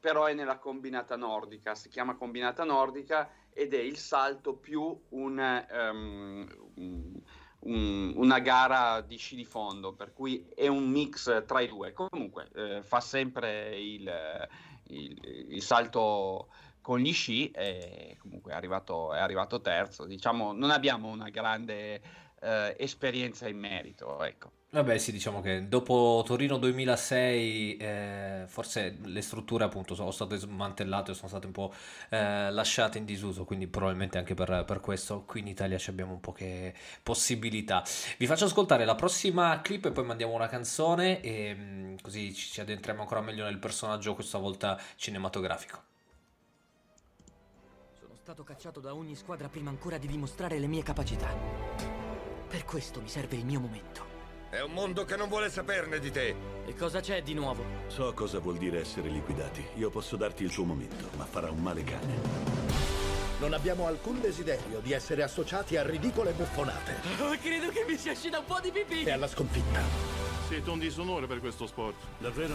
però 0.00 0.24
è 0.26 0.34
nella 0.34 0.58
combinata 0.58 1.16
nordica, 1.16 1.74
si 1.74 1.88
chiama 1.88 2.16
combinata 2.16 2.64
nordica 2.64 3.30
ed 3.52 3.74
è 3.74 3.78
il 3.78 3.96
salto 3.98 4.54
più 4.54 5.00
un, 5.10 5.66
um, 5.70 6.46
un, 7.60 8.12
una 8.16 8.38
gara 8.40 9.00
di 9.00 9.16
sci 9.16 9.36
di 9.36 9.44
fondo, 9.44 9.92
per 9.92 10.12
cui 10.12 10.48
è 10.54 10.66
un 10.66 10.88
mix 10.88 11.44
tra 11.46 11.60
i 11.60 11.68
due. 11.68 11.92
Comunque 11.92 12.48
eh, 12.54 12.82
fa 12.82 13.00
sempre 13.00 13.78
il, 13.78 14.10
il, 14.88 15.46
il 15.50 15.62
salto 15.62 16.48
con 16.82 16.98
gli 16.98 17.12
sci 17.12 17.50
e 17.52 18.16
comunque 18.18 18.52
è 18.52 18.54
arrivato, 18.54 19.14
è 19.14 19.18
arrivato 19.18 19.60
terzo. 19.62 20.04
Diciamo, 20.04 20.52
non 20.52 20.70
abbiamo 20.70 21.08
una 21.08 21.30
grande 21.30 22.00
eh, 22.40 22.76
esperienza 22.78 23.48
in 23.48 23.58
merito, 23.58 24.22
ecco. 24.22 24.50
Vabbè, 24.74 24.96
sì, 24.96 25.12
diciamo 25.12 25.42
che 25.42 25.68
dopo 25.68 26.22
Torino 26.24 26.56
2006 26.56 27.76
eh, 27.76 28.44
forse 28.46 28.96
le 29.04 29.20
strutture 29.20 29.64
appunto 29.64 29.94
sono 29.94 30.10
state 30.10 30.38
smantellate, 30.38 31.12
sono 31.12 31.28
state 31.28 31.44
un 31.44 31.52
po' 31.52 31.74
eh, 32.08 32.50
lasciate 32.50 32.96
in 32.96 33.04
disuso, 33.04 33.44
quindi 33.44 33.66
probabilmente 33.66 34.16
anche 34.16 34.32
per, 34.32 34.64
per, 34.66 34.80
questo 34.80 35.24
qui 35.26 35.40
in 35.40 35.48
Italia 35.48 35.78
abbiamo 35.88 36.18
poche 36.20 36.74
possibilità. 37.02 37.84
Vi 38.16 38.26
faccio 38.26 38.46
ascoltare 38.46 38.86
la 38.86 38.94
prossima 38.94 39.60
clip 39.60 39.84
e 39.84 39.92
poi 39.92 40.04
mandiamo 40.04 40.32
una 40.32 40.48
canzone 40.48 41.20
e 41.20 41.54
mm, 41.54 41.96
così 42.00 42.32
ci 42.32 42.58
addentriamo 42.62 43.02
ancora 43.02 43.20
meglio 43.20 43.44
nel 43.44 43.58
personaggio, 43.58 44.14
questa 44.14 44.38
volta 44.38 44.80
cinematografico 44.96 45.90
stato 48.22 48.44
cacciato 48.44 48.78
da 48.78 48.94
ogni 48.94 49.16
squadra 49.16 49.48
prima 49.48 49.70
ancora 49.70 49.98
di 49.98 50.06
dimostrare 50.06 50.60
le 50.60 50.68
mie 50.68 50.84
capacità. 50.84 51.26
Per 52.46 52.64
questo 52.64 53.00
mi 53.00 53.08
serve 53.08 53.34
il 53.34 53.44
mio 53.44 53.58
momento. 53.58 54.06
È 54.48 54.60
un 54.60 54.70
mondo 54.70 55.04
che 55.04 55.16
non 55.16 55.28
vuole 55.28 55.50
saperne 55.50 55.98
di 55.98 56.12
te. 56.12 56.36
E 56.64 56.76
cosa 56.76 57.00
c'è 57.00 57.20
di 57.22 57.34
nuovo? 57.34 57.64
So 57.88 58.12
cosa 58.14 58.38
vuol 58.38 58.58
dire 58.58 58.78
essere 58.78 59.08
liquidati. 59.08 59.66
Io 59.74 59.90
posso 59.90 60.14
darti 60.14 60.44
il 60.44 60.52
tuo 60.52 60.62
momento, 60.62 61.08
ma 61.16 61.24
farà 61.24 61.50
un 61.50 61.60
male 61.60 61.82
cane. 61.82 62.20
Non 63.40 63.54
abbiamo 63.54 63.88
alcun 63.88 64.20
desiderio 64.20 64.78
di 64.78 64.92
essere 64.92 65.24
associati 65.24 65.76
a 65.76 65.82
ridicole 65.82 66.30
buffonate. 66.30 66.94
Oh, 67.18 67.36
credo 67.42 67.70
che 67.70 67.84
mi 67.88 67.96
sia 67.96 68.12
uscita 68.12 68.38
un 68.38 68.44
po' 68.44 68.60
di 68.60 68.70
pipì. 68.70 69.02
E 69.02 69.10
alla 69.10 69.26
sconfitta. 69.26 69.80
Siete 70.46 70.70
un 70.70 70.78
disonore 70.78 71.26
per 71.26 71.40
questo 71.40 71.66
sport. 71.66 71.96
Davvero? 72.18 72.54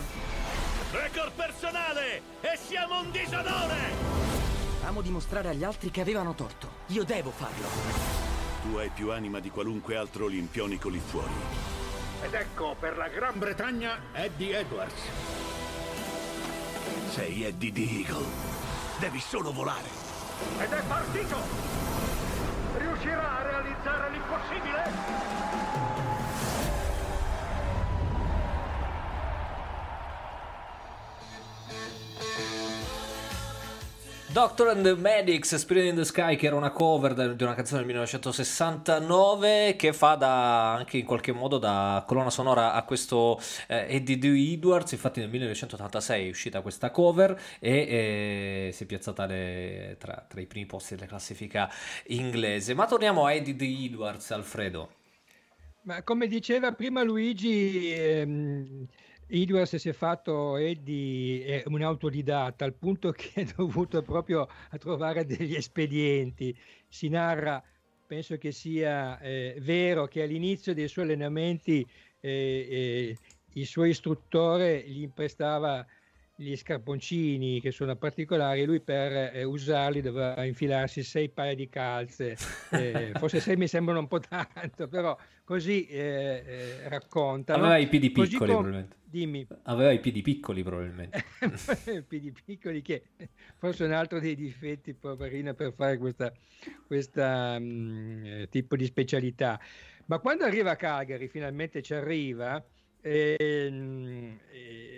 Record 0.92 1.34
personale! 1.34 2.22
E 2.40 2.56
siamo 2.56 3.02
un 3.02 3.12
disonore! 3.12 4.47
Amo 4.88 5.02
dimostrare 5.02 5.50
agli 5.50 5.66
altri 5.66 5.92
che 5.92 6.00
avevano 6.00 6.34
torto. 6.34 6.86
Io 6.88 7.04
devo 7.04 7.30
farlo. 7.30 7.68
Tu 8.62 8.78
hai 8.78 8.88
più 8.88 9.12
anima 9.12 9.42
di 9.42 9.50
qualunque 9.50 9.98
altro 9.98 10.24
olimpionico 10.26 10.88
lì 10.88 11.00
fuori. 11.00 11.34
Ed 12.22 12.34
ecco 12.34 12.74
per 12.80 12.96
la 12.96 13.10
Gran 13.10 13.38
Bretagna 13.38 14.00
Eddie 14.14 14.60
Edwards. 14.60 15.02
Sei 17.10 17.44
Eddie 17.44 17.74
the 17.74 17.82
Eagle. 17.82 18.26
Devi 18.98 19.20
solo 19.20 19.52
volare. 19.52 19.90
Ed 20.58 20.72
è 20.72 20.82
partito! 20.88 21.36
Riuscirà 22.78 23.40
a 23.40 23.44
realizzare 23.44 24.10
l'impossibile? 24.12 25.47
Doctor 34.38 34.68
and 34.68 34.84
the 34.84 34.96
Medics, 34.96 35.56
Spirit 35.56 35.86
in 35.86 35.96
the 35.96 36.06
Sky, 36.06 36.36
che 36.36 36.46
era 36.46 36.56
una 36.56 36.70
cover 36.70 37.16
di 37.16 37.44
una 37.44 37.56
canzone 37.56 37.80
del 37.80 37.88
1969 37.88 39.76
che 39.76 39.94
fa 39.94 40.14
da, 40.14 40.76
anche 40.76 41.00
in 41.00 41.06
qualche 41.06 41.32
modo 41.32 41.58
da 41.58 42.04
colonna 42.06 42.30
sonora 42.30 42.74
a 42.74 42.84
questo 42.84 43.42
eh, 43.66 43.88
Eddie 43.96 44.20
D. 44.20 44.26
Edwards. 44.26 44.92
Infatti, 44.92 45.22
nel 45.22 45.30
1986 45.30 46.28
è 46.28 46.30
uscita 46.30 46.62
questa 46.62 46.92
cover 46.92 47.36
e 47.58 48.68
eh, 48.68 48.70
si 48.74 48.84
è 48.84 48.86
piazzata 48.86 49.26
le, 49.26 49.96
tra, 49.98 50.24
tra, 50.28 50.40
i 50.40 50.46
primi 50.46 50.68
posti 50.68 50.94
della 50.94 51.08
classifica 51.08 51.68
inglese. 52.10 52.76
Ma 52.76 52.86
torniamo 52.86 53.26
a 53.26 53.34
Eddie 53.34 53.56
D. 53.56 53.62
Edwards, 53.64 54.30
Alfredo. 54.30 54.92
Ma 55.86 56.04
come 56.04 56.28
diceva 56.28 56.74
prima 56.74 57.02
Luigi. 57.02 57.92
Ehm 57.92 58.88
Edwards 59.30 59.76
si 59.76 59.90
è 59.90 59.94
fatto 59.94 60.56
Eddie 60.56 61.62
è 61.62 61.64
un 61.68 61.82
autodidatta 61.82 62.64
al 62.64 62.74
punto 62.74 63.12
che 63.12 63.32
è 63.42 63.44
dovuto 63.44 64.02
proprio 64.02 64.48
a 64.70 64.78
trovare 64.78 65.26
degli 65.26 65.56
espedienti. 65.56 66.58
Si 66.88 67.10
narra, 67.10 67.62
penso 68.06 68.38
che 68.38 68.52
sia 68.52 69.20
eh, 69.20 69.58
vero, 69.60 70.08
che 70.08 70.24
all'inizio 70.24 70.74
dei 70.74 70.88
suoi 70.88 71.06
allenamenti 71.06 71.86
eh, 72.20 72.30
eh, 72.30 73.18
il 73.54 73.66
suo 73.66 73.84
istruttore 73.84 74.84
gli 74.88 75.02
imprestava 75.02 75.86
gli 76.40 76.56
scarponcini 76.56 77.60
che 77.60 77.72
sono 77.72 77.96
particolari, 77.96 78.64
lui 78.64 78.80
per 78.80 79.32
eh, 79.34 79.44
usarli 79.44 80.02
doveva 80.02 80.46
infilarsi 80.46 81.02
sei 81.02 81.30
paia 81.30 81.56
di 81.56 81.68
calze, 81.68 82.38
eh, 82.72 83.12
forse 83.16 83.40
sei 83.40 83.56
mi 83.56 83.68
sembrano 83.68 84.02
un 84.02 84.08
po' 84.08 84.20
tanto, 84.20 84.88
però 84.88 85.18
così 85.44 85.88
eh, 85.88 86.44
eh 86.46 86.90
racconta. 86.90 87.56
Aveva 87.56 87.78
i 87.78 87.88
piedi 87.88 88.12
piccoli 88.12 88.52
probabilmente. 88.52 88.97
Dimmi. 89.10 89.48
Aveva 89.64 89.92
i 89.92 90.02
piedi 90.02 90.22
piccoli 90.22 90.64
probabilmente. 90.64 91.24
Piedi 92.08 92.34
piccoli 92.46 92.82
che 92.82 93.04
forse 93.56 93.86
è 93.86 93.88
un 93.88 93.94
altro 93.94 94.20
dei 94.20 94.36
difetti, 94.36 94.94
poverina, 94.94 95.54
per 95.54 95.72
fare 95.74 95.98
questo 95.98 97.22
um, 97.22 98.50
tipo 98.50 98.76
di 98.76 98.86
specialità. 98.86 99.58
Ma 100.08 100.20
quando 100.20 100.44
arriva 100.44 100.72
a 100.72 100.76
Calgary, 100.76 101.28
finalmente 101.28 101.82
ci 101.82 101.94
arriva, 101.94 102.62
eh, 103.00 104.38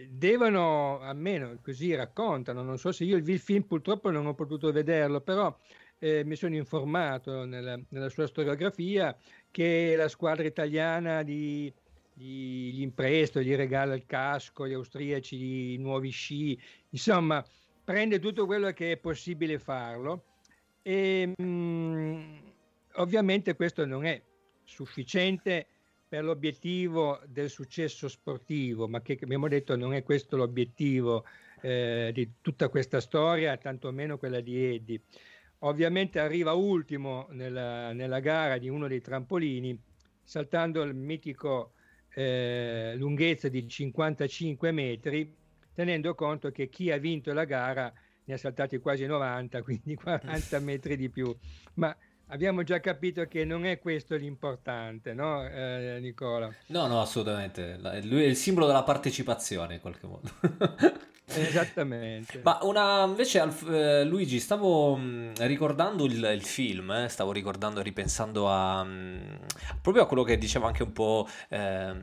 devono, 0.10 1.00
almeno 1.02 1.60
così 1.62 1.94
raccontano, 1.94 2.64
non 2.64 2.80
so 2.80 2.92
se 2.92 3.04
io 3.04 3.18
il 3.18 3.40
film 3.40 3.64
purtroppo 3.64 4.10
non 4.10 4.26
ho 4.26 4.34
potuto 4.34 4.72
vederlo, 4.72 5.22
però 5.22 5.56
eh, 6.00 6.24
mi 6.24 6.36
sono 6.36 6.56
informato 6.56 7.46
nella, 7.46 7.80
nella, 7.90 8.10
sua 8.10 8.26
storiografia 8.26 9.16
che 9.52 9.94
la 9.96 10.08
squadra 10.08 10.46
italiana 10.46 11.22
di, 11.24 11.72
di, 12.20 12.74
gli 12.74 12.82
impresto, 12.82 13.42
gli 13.42 13.56
regala 13.56 13.96
il 13.96 14.06
casco, 14.06 14.68
gli 14.68 14.74
austriaci 14.74 15.74
i 15.74 15.78
nuovi 15.78 16.10
sci, 16.10 16.60
insomma 16.90 17.44
prende 17.82 18.20
tutto 18.20 18.46
quello 18.46 18.72
che 18.72 18.92
è 18.92 18.98
possibile 18.98 19.58
farlo. 19.58 20.26
E, 20.82 21.34
mh, 21.36 22.42
ovviamente 22.96 23.56
questo 23.56 23.86
non 23.86 24.06
è 24.06 24.22
sufficiente 24.66 25.66
per 26.10 26.26
l'obiettivo 26.26 27.22
del 27.26 27.50
successo 27.50 28.10
sportivo, 28.10 28.88
ma 28.88 29.02
che 29.02 29.18
abbiamo 29.22 29.48
detto 29.48 29.78
non 29.78 29.94
è 29.94 30.04
questo 30.04 30.36
l'obiettivo 30.36 31.24
eh, 31.62 32.12
di 32.14 32.34
tutta 32.42 32.68
questa 32.68 33.00
storia, 33.00 33.56
tantomeno 33.58 34.18
quella 34.18 34.42
di 34.42 34.76
Eddie. 34.76 35.02
Ovviamente 35.60 36.20
arriva 36.20 36.52
ultimo 36.52 37.28
nella, 37.32 37.94
nella 37.94 38.20
gara 38.20 38.58
di 38.58 38.68
uno 38.70 38.88
dei 38.88 39.02
trampolini, 39.02 39.78
saltando 40.24 40.82
il 40.82 40.96
mitico 40.96 41.74
eh, 42.20 42.96
lunghezza 42.98 43.48
di 43.48 43.66
55 43.66 44.72
metri, 44.72 45.34
tenendo 45.74 46.14
conto 46.16 46.52
che 46.52 46.68
chi 46.68 46.92
ha 46.92 46.98
vinto 46.98 47.32
la 47.32 47.46
gara 47.46 47.92
ne 48.26 48.34
ha 48.34 48.38
saltati 48.38 48.78
quasi 48.80 49.06
90, 49.06 49.62
quindi 49.64 49.96
40 49.96 50.60
metri 50.60 50.98
di 50.98 51.10
più. 51.10 51.34
Ma 51.76 51.96
abbiamo 52.28 52.64
già 52.64 52.82
capito 52.82 53.26
che 53.26 53.46
non 53.46 53.66
è 53.66 53.80
questo 53.80 54.18
l'importante, 54.18 55.14
no, 55.14 55.48
eh, 55.48 56.00
Nicola? 56.02 56.54
No, 56.68 56.88
no, 56.88 57.02
assolutamente. 57.02 57.80
Lui 58.04 58.24
è 58.24 58.28
il 58.28 58.36
simbolo 58.36 58.68
della 58.68 58.84
partecipazione 58.84 59.76
in 59.76 59.80
qualche 59.80 60.06
modo. 60.06 60.30
Esattamente. 61.36 62.42
Ma 62.44 62.60
una 62.64 63.04
invece 63.04 63.48
eh, 63.70 64.04
Luigi, 64.04 64.40
stavo 64.40 64.96
mh, 64.96 65.02
mm, 65.02 65.34
ricordando 65.40 66.06
il, 66.06 66.24
il 66.34 66.44
film, 66.44 66.92
eh, 66.92 67.10
stavo 67.10 67.32
ricordando, 67.32 67.82
ripensando 67.82 68.50
a 68.50 68.84
mh, 68.84 68.90
mm, 68.90 69.36
proprio 69.82 70.04
a 70.04 70.08
quello 70.08 70.24
che 70.24 70.38
diceva 70.38 70.68
anche 70.68 70.84
un 70.84 70.94
po' 70.94 71.28
eh, 71.50 71.94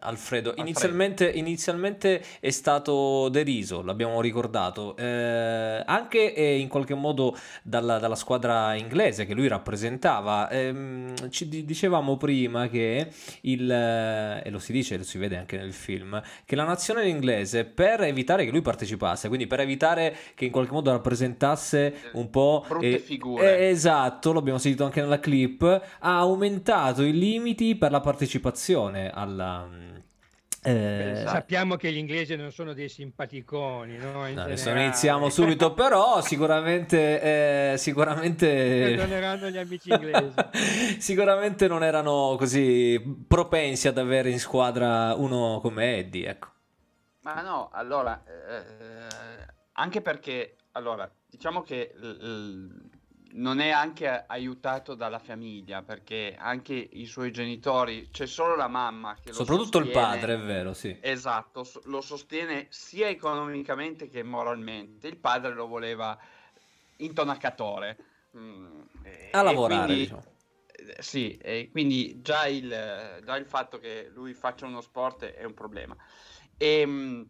Alfredo. 0.00 0.54
Inizialmente, 0.56 1.28
inizialmente, 1.28 2.22
è 2.40 2.50
stato 2.50 3.28
deriso, 3.28 3.82
l'abbiamo 3.82 4.20
ricordato, 4.20 4.96
eh, 4.96 5.82
anche 5.84 6.20
in 6.20 6.68
qualche 6.68 6.94
modo 6.94 7.36
dalla, 7.62 7.98
dalla, 7.98 8.14
squadra 8.14 8.74
inglese 8.74 9.26
che 9.26 9.34
lui 9.34 9.48
rappresentava. 9.48 10.50
Ehm, 10.50 11.30
ci 11.30 11.48
dicevamo 11.64 12.16
prima 12.16 12.68
che 12.68 13.08
il, 13.42 13.70
e 13.70 14.50
lo 14.50 14.58
si 14.58 14.72
dice, 14.72 14.96
lo 14.96 15.04
si 15.04 15.18
vede 15.18 15.36
anche 15.36 15.56
nel 15.56 15.72
film, 15.72 16.20
che 16.44 16.56
la 16.56 16.64
nazionale 16.64 17.08
inglese 17.08 17.64
per 17.64 18.02
evitare 18.02 18.44
che 18.44 18.50
lui 18.50 18.62
partecipasse, 18.66 19.28
quindi 19.28 19.46
per 19.46 19.60
evitare 19.60 20.16
che 20.34 20.46
in 20.46 20.50
qualche 20.50 20.72
modo 20.72 20.90
rappresentasse 20.90 22.10
un 22.14 22.28
po'... 22.30 22.64
Brutte 22.66 22.94
eh, 22.94 22.98
figure. 22.98 23.58
Eh, 23.58 23.68
esatto, 23.68 24.32
l'abbiamo 24.32 24.58
sentito 24.58 24.84
anche 24.84 25.00
nella 25.00 25.20
clip, 25.20 25.62
ha 25.62 26.18
aumentato 26.18 27.02
i 27.02 27.12
limiti 27.12 27.76
per 27.76 27.92
la 27.92 28.00
partecipazione 28.00 29.10
alla... 29.10 29.94
Eh, 30.62 31.10
esatto. 31.12 31.30
Sappiamo 31.30 31.76
che 31.76 31.92
gli 31.92 31.96
inglesi 31.96 32.34
non 32.34 32.50
sono 32.50 32.72
dei 32.72 32.88
simpaticoni, 32.88 33.98
no? 33.98 34.10
no 34.10 34.42
adesso 34.42 34.70
iniziamo 34.70 35.28
subito, 35.28 35.72
però 35.74 36.20
sicuramente, 36.20 37.72
eh, 37.72 37.78
sicuramente... 37.78 38.94
Perdoneranno 38.96 39.48
gli 39.48 39.58
amici 39.58 39.92
inglesi. 39.92 40.34
sicuramente 40.98 41.68
non 41.68 41.84
erano 41.84 42.34
così 42.36 43.00
propensi 43.28 43.86
ad 43.86 43.98
avere 43.98 44.30
in 44.30 44.40
squadra 44.40 45.14
uno 45.14 45.60
come 45.62 45.98
Eddie, 45.98 46.30
ecco. 46.30 46.54
Ma 47.26 47.42
no, 47.42 47.70
allora, 47.72 48.22
eh, 48.24 49.46
anche 49.72 50.00
perché, 50.00 50.58
allora, 50.72 51.10
diciamo 51.26 51.60
che 51.60 51.92
l- 51.96 52.88
non 53.32 53.58
è 53.58 53.70
anche 53.70 54.24
aiutato 54.28 54.94
dalla 54.94 55.18
famiglia, 55.18 55.82
perché 55.82 56.36
anche 56.38 56.74
i 56.74 57.04
suoi 57.06 57.32
genitori, 57.32 58.10
c'è 58.12 58.26
solo 58.28 58.54
la 58.54 58.68
mamma 58.68 59.16
che 59.20 59.30
lo 59.30 59.34
Soprattutto 59.34 59.78
sostiene, 59.80 59.88
il 59.88 59.92
padre, 59.92 60.34
è 60.34 60.38
vero, 60.38 60.72
sì. 60.72 60.96
Esatto, 61.00 61.64
so- 61.64 61.82
lo 61.86 62.00
sostiene 62.00 62.68
sia 62.70 63.08
economicamente 63.08 64.08
che 64.08 64.22
moralmente. 64.22 65.08
Il 65.08 65.16
padre 65.16 65.52
lo 65.52 65.66
voleva 65.66 66.16
intonacatore. 66.98 67.96
Mm, 68.36 68.82
A 69.32 69.42
lavorare, 69.42 69.84
quindi, 69.86 70.02
diciamo. 70.02 70.24
Eh, 70.76 71.02
sì, 71.02 71.36
e 71.38 71.70
quindi 71.72 72.20
già 72.22 72.46
il, 72.46 72.68
già 72.68 73.36
il 73.36 73.46
fatto 73.46 73.78
che 73.80 74.10
lui 74.14 74.32
faccia 74.32 74.66
uno 74.66 74.80
sport 74.80 75.24
è 75.24 75.42
un 75.42 75.54
problema. 75.54 75.96
E, 76.56 76.80
ehm, 76.80 77.28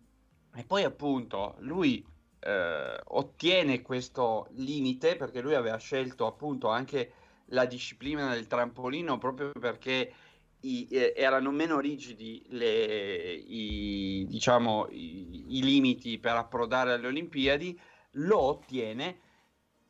e 0.55 0.65
poi 0.65 0.85
appunto 0.85 1.57
lui 1.59 2.05
eh, 2.41 3.01
ottiene 3.05 3.83
questo 3.83 4.49
limite 4.53 5.17
perché 5.17 5.41
lui 5.41 5.55
aveva 5.55 5.77
scelto 5.77 6.27
appunto 6.27 6.69
anche 6.69 7.13
la 7.51 7.67
disciplina 7.67 8.33
del 8.33 8.47
trampolino 8.47 9.19
proprio 9.19 9.53
perché 9.53 10.13
i, 10.61 10.87
eh, 10.91 11.13
erano 11.17 11.51
meno 11.51 11.79
rigidi 11.79 12.45
le, 12.49 13.33
i, 13.35 14.27
diciamo, 14.29 14.89
i, 14.91 15.57
i 15.59 15.63
limiti 15.63 16.19
per 16.19 16.35
approdare 16.37 16.93
alle 16.93 17.07
Olimpiadi, 17.07 17.79
lo 18.13 18.39
ottiene 18.39 19.21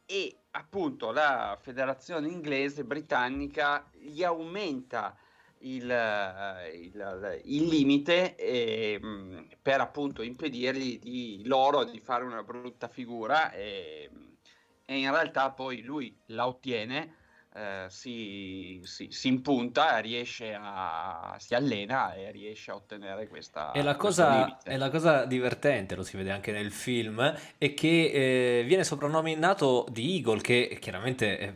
e 0.05 0.37
appunto 0.53 1.13
la 1.13 1.59
federazione 1.61 2.29
inglese 2.29 2.85
britannica 2.85 3.89
gli 3.93 4.23
aumenta 4.23 5.17
il, 5.61 5.91
eh, 5.91 6.69
il, 6.77 7.41
il 7.45 7.67
limite 7.67 8.35
e, 8.35 8.99
mm, 9.03 9.39
per 9.63 9.81
appunto 9.81 10.23
impedirgli 10.23 10.99
di 10.99 11.43
loro 11.45 11.85
di 11.85 12.01
fare 12.01 12.25
una 12.25 12.43
brutta 12.43 12.89
figura 12.89 13.51
e, 13.53 14.11
e 14.85 14.99
in 14.99 15.11
realtà 15.11 15.51
poi 15.51 15.83
lui 15.83 16.17
la 16.27 16.47
ottiene. 16.47 17.15
Eh, 17.57 17.87
si, 17.89 18.83
si, 18.85 19.09
si, 19.11 19.29
impunta, 19.29 19.97
riesce 19.97 20.55
a, 20.61 21.37
si 21.39 21.55
allena 21.55 22.13
e 22.13 22.31
riesce 22.31 22.71
a 22.71 22.75
ottenere 22.75 23.29
questa. 23.29 23.73
E 23.73 23.81
la, 23.81 23.97
cosa, 23.97 24.59
è 24.59 24.77
la 24.77 24.91
cosa 24.91 25.25
divertente, 25.25 25.95
lo 25.95 26.03
si 26.03 26.19
vede 26.19 26.33
anche 26.33 26.53
nel 26.53 26.71
film, 26.71 27.35
è 27.57 27.73
che 27.73 28.59
eh, 28.59 28.65
viene 28.65 28.85
soprannominato 28.85 29.87
di 29.89 30.17
Eagle, 30.17 30.43
che 30.43 30.77
chiaramente 30.79 31.39
è 31.39 31.55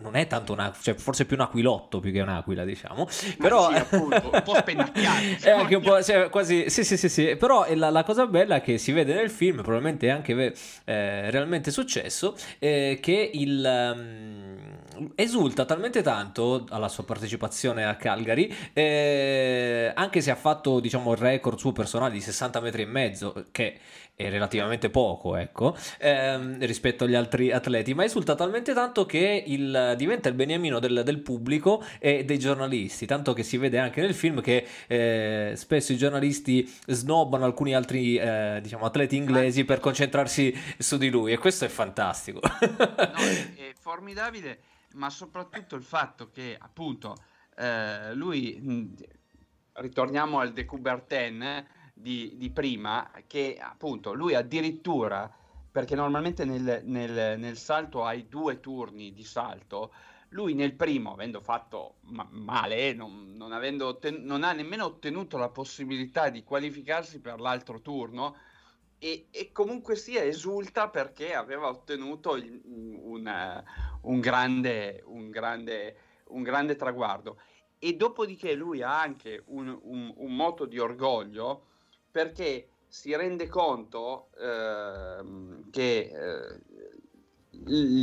non 0.00 0.16
è 0.16 0.26
tanto 0.26 0.52
una, 0.52 0.72
cioè 0.80 0.94
forse 0.94 1.24
più 1.24 1.36
un 1.36 1.42
aquilotto 1.42 2.00
più 2.00 2.12
che 2.12 2.20
un'aquila, 2.20 2.64
diciamo. 2.64 3.06
Però 3.38 3.70
sì, 3.70 3.76
appunto, 3.76 4.30
un 4.32 4.42
po' 4.42 4.54
spennacchiato. 4.58 5.46
è 5.46 5.50
anche 5.50 5.74
un 5.76 5.82
po' 5.82 6.02
cioè, 6.02 6.28
quasi 6.30 6.70
sì, 6.70 6.84
sì, 6.84 6.96
sì, 6.96 7.08
sì. 7.08 7.36
Però 7.36 7.66
la, 7.74 7.90
la, 7.90 8.04
cosa 8.04 8.26
bella 8.26 8.60
che 8.60 8.78
si 8.78 8.92
vede 8.92 9.14
nel 9.14 9.30
film, 9.30 9.62
probabilmente 9.62 10.06
è 10.06 10.10
anche 10.10 10.54
eh, 10.84 11.30
realmente 11.30 11.70
successo, 11.70 12.36
è 12.58 12.98
che 13.00 13.30
il 13.32 13.92
um, 13.94 15.12
esulta 15.14 15.64
talmente 15.64 16.02
tanto 16.02 16.66
alla 16.70 16.88
sua 16.88 17.04
partecipazione 17.04 17.84
a 17.84 17.96
Calgary, 17.96 18.52
eh, 18.72 19.92
anche 19.94 20.20
se 20.20 20.30
ha 20.30 20.36
fatto, 20.36 20.80
diciamo, 20.80 21.12
il 21.12 21.18
record 21.18 21.58
suo 21.58 21.72
personale 21.72 22.12
di 22.12 22.20
60 22.20 22.60
metri 22.60 22.82
e 22.82 22.86
mezzo, 22.86 23.46
che 23.50 23.78
è 24.18 24.28
relativamente 24.30 24.90
poco, 24.90 25.36
ecco, 25.36 25.76
ehm, 25.98 26.58
rispetto 26.66 27.04
agli 27.04 27.14
altri 27.14 27.52
atleti, 27.52 27.94
ma 27.94 28.02
esulta 28.02 28.34
talmente 28.34 28.74
tanto 28.74 29.06
che 29.06 29.44
il, 29.46 29.94
diventa 29.96 30.28
il 30.28 30.34
beniamino 30.34 30.80
del, 30.80 31.02
del, 31.04 31.20
pubblico 31.20 31.84
e 32.00 32.24
dei 32.24 32.36
giornalisti, 32.40 33.06
tanto 33.06 33.32
che 33.32 33.44
si 33.44 33.56
vede 33.58 33.78
anche 33.78 34.00
nel 34.00 34.14
film 34.14 34.40
che 34.40 34.66
eh, 34.88 35.52
spesso 35.54 35.92
i 35.92 35.96
giornalisti 35.96 36.68
snobbano 36.88 37.44
alcuni 37.44 37.76
altri 37.76 38.16
eh, 38.16 38.58
diciamo, 38.60 38.86
atleti 38.86 39.14
inglesi 39.14 39.64
per 39.64 39.78
concentrarsi 39.78 40.52
su 40.78 40.96
di 40.96 41.10
lui 41.10 41.30
e 41.30 41.38
questo 41.38 41.66
è 41.66 41.68
fantastico. 41.68 42.40
no, 42.42 42.58
è, 42.58 43.52
è, 43.70 43.72
formidabile, 43.78 44.58
ma 44.94 45.10
soprattutto 45.10 45.76
il 45.76 45.84
fatto 45.84 46.28
che 46.32 46.56
appunto 46.58 47.14
eh, 47.56 48.12
lui, 48.14 48.96
ritorniamo 49.74 50.40
al 50.40 50.52
De 50.52 50.64
Coubertin, 50.64 51.40
eh, 51.40 51.66
di, 52.00 52.34
di 52.36 52.50
prima, 52.50 53.10
che 53.26 53.58
appunto 53.60 54.12
lui 54.14 54.34
addirittura, 54.34 55.30
perché 55.70 55.94
normalmente 55.94 56.44
nel, 56.44 56.82
nel, 56.84 57.38
nel 57.38 57.56
salto 57.56 58.04
hai 58.04 58.28
due 58.28 58.60
turni 58.60 59.12
di 59.12 59.24
salto, 59.24 59.92
lui 60.30 60.54
nel 60.54 60.74
primo, 60.74 61.12
avendo 61.12 61.40
fatto 61.40 61.96
ma- 62.02 62.28
male, 62.30 62.92
non, 62.92 63.34
non, 63.36 63.52
avendo 63.52 63.86
otten- 63.86 64.24
non, 64.24 64.44
ha 64.44 64.52
nemmeno 64.52 64.84
ottenuto 64.84 65.38
la 65.38 65.48
possibilità 65.48 66.28
di 66.28 66.44
qualificarsi 66.44 67.20
per 67.20 67.40
l'altro 67.40 67.80
turno 67.80 68.36
e, 68.98 69.28
e 69.30 69.52
comunque 69.52 69.96
sia 69.96 70.22
esulta 70.22 70.88
perché 70.88 71.34
aveva 71.34 71.68
ottenuto 71.68 72.36
il, 72.36 72.60
un, 72.64 73.64
un, 74.02 74.20
grande, 74.20 75.02
un, 75.06 75.30
grande, 75.30 75.96
un, 76.28 76.42
grande, 76.42 76.76
traguardo. 76.76 77.40
E 77.78 77.94
dopodiché 77.94 78.54
lui 78.54 78.82
ha 78.82 79.00
anche 79.00 79.42
un, 79.46 79.78
moto 80.16 80.66
di 80.66 80.78
orgoglio 80.78 81.66
perché 82.10 82.68
si 82.88 83.14
rende 83.14 83.48
conto 83.48 84.30
eh, 84.38 85.62
che 85.70 86.10
eh, 86.12 86.60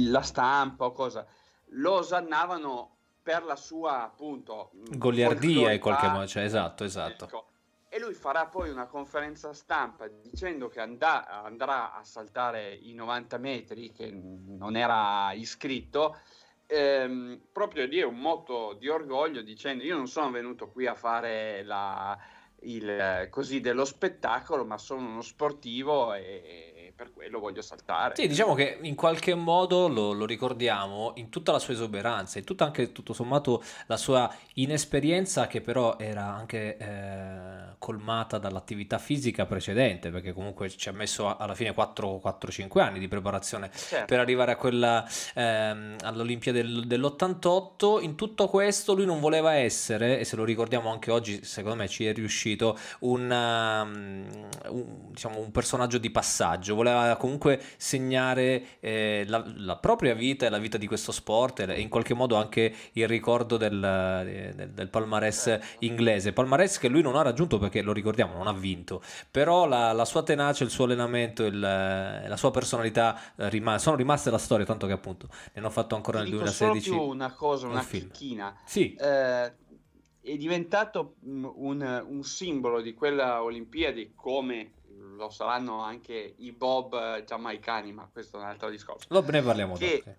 la 0.10 0.22
stampa 0.22 0.86
o 0.86 0.92
cosa 0.92 1.26
lo 1.70 1.94
osannavano 1.94 2.96
per 3.22 3.44
la 3.44 3.56
sua 3.56 4.04
appunto 4.04 4.70
goliardia 4.92 5.72
in 5.72 5.80
qualche 5.80 6.08
modo, 6.08 6.28
cioè, 6.28 6.44
esatto, 6.44 6.84
esatto. 6.84 7.26
Ecco. 7.26 7.48
E 7.90 8.00
lui 8.00 8.14
farà 8.14 8.46
poi 8.46 8.70
una 8.70 8.86
conferenza 8.88 9.54
stampa 9.54 10.08
dicendo 10.08 10.68
che 10.68 10.82
andà, 10.82 11.44
andrà 11.44 11.96
a 11.96 12.04
saltare 12.04 12.74
i 12.74 12.94
90 12.94 13.38
metri, 13.38 13.92
che 13.92 14.12
non 14.12 14.76
era 14.76 15.32
iscritto, 15.32 16.20
ehm, 16.68 17.40
proprio 17.52 17.86
lì 17.86 18.00
è 18.00 18.04
un 18.04 18.18
moto 18.18 18.74
di 18.74 18.90
orgoglio 18.90 19.42
dicendo 19.42 19.84
io 19.84 19.96
non 19.96 20.08
sono 20.08 20.30
venuto 20.30 20.70
qui 20.70 20.88
a 20.88 20.94
fare 20.94 21.64
la, 21.64 22.18
il, 22.62 23.28
così 23.30 23.60
dello 23.62 23.86
spettacolo, 23.86 24.66
ma 24.66 24.78
sono 24.78 25.08
uno 25.08 25.22
sportivo 25.22 26.14
e 26.14 26.75
per 26.96 27.12
quello 27.14 27.40
voglio 27.40 27.62
saltare. 27.62 28.16
Sì, 28.16 28.28
diciamo 28.28 28.54
che 28.54 28.78
in 28.82 28.96
qualche 28.96 29.36
modo 29.36 29.88
lo, 29.90 30.14
lo 30.14 30.26
ricordiamo 30.26 31.12
in 31.16 31.30
tutta 31.30 31.52
la 31.52 31.60
sua 31.60 31.74
esuberanza, 31.74 32.40
in 32.40 32.46
tutta 32.46 32.64
anche 32.64 32.92
tutto 32.94 33.12
sommato 33.12 33.62
la 33.88 33.98
sua 33.98 34.34
inesperienza 34.54 35.48
che 35.48 35.60
però 35.60 35.98
era 35.98 36.24
anche 36.24 36.78
eh, 36.78 37.76
colmata 37.80 38.38
dall'attività 38.38 38.98
fisica 38.98 39.46
precedente, 39.46 40.10
perché 40.10 40.32
comunque 40.32 40.70
ci 40.70 40.88
ha 40.88 40.94
messo 40.94 41.28
a- 41.28 41.36
alla 41.38 41.54
fine 41.54 41.74
4-5 41.74 42.80
anni 42.80 43.00
di 43.00 43.08
preparazione 43.10 43.70
Certo. 43.74 44.06
per 44.06 44.20
arrivare 44.20 44.54
a 44.54 44.56
quella 44.56 45.06
ehm, 45.34 45.98
all'Olimpiade 46.02 46.62
del- 46.62 46.88
dell'88. 46.88 48.02
In 48.02 48.16
tutto 48.16 48.48
questo 48.48 48.94
lui 48.94 49.06
non 49.06 49.20
voleva 49.20 49.54
essere, 49.54 50.20
e 50.20 50.24
se 50.24 50.36
lo 50.38 50.46
ricordiamo 50.46 50.90
anche 50.92 51.12
oggi, 51.12 51.44
secondo 51.44 51.76
me 51.76 51.88
ci 51.90 52.06
è 52.06 52.14
riuscito, 52.14 52.78
un, 53.00 53.30
um, 53.30 54.26
un, 54.70 54.86
diciamo, 55.12 55.40
un 55.40 55.52
personaggio 55.52 55.98
di 55.98 56.10
passaggio. 56.10 56.76
Voleva 56.92 57.16
comunque 57.16 57.60
segnare 57.78 58.78
eh, 58.80 59.26
la, 59.28 59.44
la 59.58 59.76
propria 59.78 60.14
vita 60.14 60.46
e 60.46 60.50
la 60.50 60.58
vita 60.60 60.78
di 60.78 60.86
questo 60.88 61.12
sport 61.12 61.62
e 61.62 61.80
in 61.82 61.90
qualche 61.90 62.14
modo 62.14 62.36
anche 62.36 62.74
il 62.94 63.08
ricordo 63.08 63.58
del, 63.58 63.80
del, 64.56 64.70
del 64.70 64.90
palmarès 64.90 65.60
inglese. 65.80 66.32
Palmarès 66.34 66.78
che 66.78 66.88
lui 66.88 67.02
non 67.02 67.16
ha 67.16 67.22
raggiunto 67.24 67.58
perché 67.58 67.82
lo 67.82 67.92
ricordiamo, 67.92 68.34
non 68.36 68.48
ha 68.48 68.54
vinto, 68.54 69.02
però 69.32 69.66
la, 69.68 69.92
la 69.94 70.06
sua 70.06 70.22
tenacia, 70.24 70.64
il 70.64 70.70
suo 70.70 70.86
allenamento, 70.86 71.44
il- 71.46 71.60
la 71.60 72.38
sua 72.38 72.52
personalità 72.52 73.20
eh, 73.36 73.50
rima- 73.50 73.78
sono 73.80 73.96
rimaste 73.96 74.30
la 74.30 74.38
storia, 74.38 74.66
tanto 74.66 74.86
che 74.88 74.94
appunto 74.94 75.28
ne 75.30 75.62
hanno 75.62 75.70
fatto 75.70 75.96
ancora 75.96 76.20
Ti 76.22 76.30
nel 76.30 76.34
dico 76.40 76.46
solo 76.52 76.72
2016 76.74 76.90
più 76.90 77.02
una 77.02 77.34
cosa, 77.34 77.66
un 77.66 77.72
una 77.72 77.82
film. 77.82 78.10
chicchina. 78.12 78.56
Sì. 78.66 78.94
Eh, 78.96 79.54
è 80.22 80.38
diventato 80.38 81.16
mm, 81.26 81.46
un, 81.56 82.04
un 82.08 82.24
simbolo 82.24 82.82
di 82.82 82.94
quella 82.94 83.44
Olimpiadi 83.44 84.14
come 84.16 84.72
lo 84.98 85.30
saranno 85.30 85.82
anche 85.82 86.36
i 86.38 86.52
bob 86.52 86.94
eh, 86.94 87.24
giamaicani, 87.26 87.92
ma 87.94 88.08
questo 88.12 88.38
è 88.38 88.42
un 88.42 88.48
altro 88.48 88.70
discorso. 88.70 89.08
Lo- 89.10 89.24
ne 89.30 89.42
parliamo 89.42 89.76
Che- 89.76 90.02
dopo. 90.06 90.18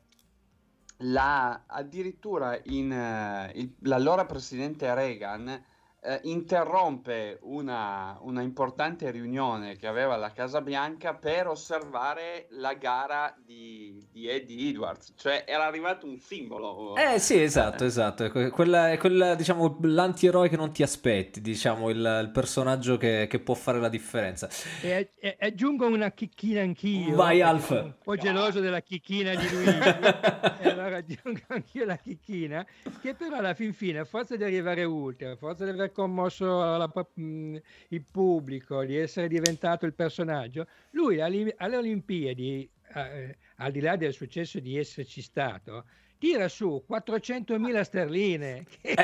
La, 1.00 1.64
addirittura 1.66 2.58
in, 2.64 2.90
eh, 2.90 3.52
il- 3.56 3.74
l'allora 3.80 4.24
presidente 4.24 4.92
Reagan 4.94 5.64
eh, 6.06 6.20
interrompe 6.22 7.38
una, 7.42 8.16
una 8.20 8.40
importante 8.40 9.10
riunione 9.10 9.76
che 9.76 9.88
aveva 9.88 10.14
alla 10.14 10.30
Casa 10.30 10.60
Bianca 10.60 11.14
per 11.14 11.48
osservare 11.48 12.46
la 12.50 12.74
gara 12.74 13.34
di, 13.44 14.06
di 14.12 14.28
Eddie 14.28 14.70
Edwards, 14.70 15.14
cioè 15.16 15.44
era 15.46 15.64
arrivato 15.64 16.06
un 16.06 16.18
simbolo. 16.18 16.94
Eh 16.96 17.18
sì, 17.18 17.42
esatto, 17.42 17.84
esatto. 17.84 18.24
È 18.24 18.30
que- 18.30 18.50
Quella, 18.50 18.92
è 18.92 18.98
quella, 18.98 19.34
diciamo, 19.34 19.78
l'antieroe 19.82 20.48
che 20.48 20.56
non 20.56 20.72
ti 20.72 20.82
aspetti, 20.84 21.40
diciamo, 21.40 21.90
il, 21.90 22.20
il 22.22 22.30
personaggio 22.32 22.96
che, 22.96 23.26
che 23.28 23.40
può 23.40 23.54
fare 23.54 23.80
la 23.80 23.88
differenza. 23.88 24.48
E, 24.82 25.10
e- 25.18 25.36
aggiungo 25.40 25.86
una 25.86 26.12
chicchina 26.12 26.60
anch'io. 26.60 27.16
Vai, 27.16 27.42
Alf. 27.42 27.70
Un 27.70 27.94
po' 28.02 28.16
geloso 28.16 28.60
della 28.60 28.80
chicchina 28.80 29.34
di 29.34 29.48
Luigi. 29.50 29.78
e 30.62 30.68
allora 30.68 30.98
aggiungo 30.98 31.40
anch'io 31.48 31.84
la 31.84 31.96
chicchina, 31.96 32.64
che 33.00 33.14
però 33.14 33.38
alla 33.38 33.54
fin 33.54 33.72
fine, 33.72 33.98
a 33.98 34.04
forza 34.04 34.36
di 34.36 34.44
arrivare 34.44 34.84
ultimo, 34.84 35.32
a 35.32 35.36
forza 35.36 35.64
di 35.64 35.70
aver 35.70 35.92
commosso 35.96 36.44
la- 36.76 36.90
mh, 37.14 37.56
il 37.88 38.04
pubblico, 38.04 38.84
di 38.84 38.96
essere 38.96 39.28
diventato 39.28 39.86
il 39.86 39.94
personaggio, 39.94 40.66
lui 40.90 41.20
alle, 41.20 41.54
Olimpiadi, 41.58 42.68
eh, 42.94 43.36
al 43.56 43.72
di 43.72 43.80
là 43.80 43.96
del 43.96 44.12
successo 44.12 44.60
di 44.60 44.76
esserci 44.76 45.22
stato, 45.22 45.86
tira 46.18 46.48
su 46.48 46.84
400.000 46.88 47.80
sterline. 47.80 48.64
Che... 48.80 48.94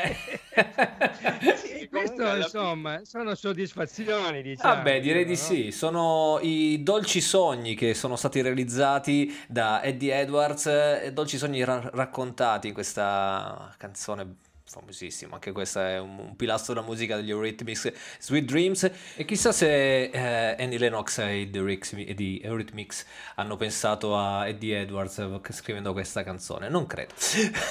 Sì, 1.57 1.89
questo 1.89 2.37
insomma 2.37 3.05
sono 3.05 3.35
soddisfazioni, 3.35 4.43
diciamo. 4.43 4.75
Vabbè, 4.75 5.01
direi 5.01 5.25
di 5.25 5.31
no? 5.33 5.37
sì. 5.37 5.71
Sono 5.71 6.39
i 6.43 6.83
dolci 6.83 7.21
sogni 7.21 7.75
che 7.75 7.95
sono 7.95 8.17
stati 8.17 8.41
realizzati 8.43 9.35
da 9.49 9.83
Eddie 9.83 10.21
Edwards, 10.21 10.67
eh, 10.67 11.11
dolci 11.13 11.39
sogni 11.39 11.65
ra- 11.65 11.91
raccontati 11.93 12.69
in 12.69 12.75
questa 12.75 13.75
canzone 13.79 14.37
famosissima. 14.73 15.35
Anche 15.35 15.53
questa 15.53 15.91
è 15.91 15.99
un, 15.99 16.19
un 16.19 16.37
pilastro 16.37 16.73
della 16.73 16.87
musica 16.87 17.17
degli 17.17 17.31
Eurythmics, 17.31 17.93
Sweet 18.19 18.45
Dreams. 18.45 18.91
E 19.17 19.25
chissà 19.27 19.53
se 19.53 20.05
eh, 20.05 20.57
Annie 20.59 20.79
Lennox 20.79 21.19
e 21.19 21.51
di 21.51 22.41
Eurythmics 22.43 23.05
hanno 23.35 23.57
pensato 23.57 24.17
a 24.17 24.49
Eddie 24.49 24.81
Edwards 24.81 25.23
scrivendo 25.51 25.93
questa 25.93 26.23
canzone. 26.23 26.71
Non 26.71 26.87
credo. 26.87 27.13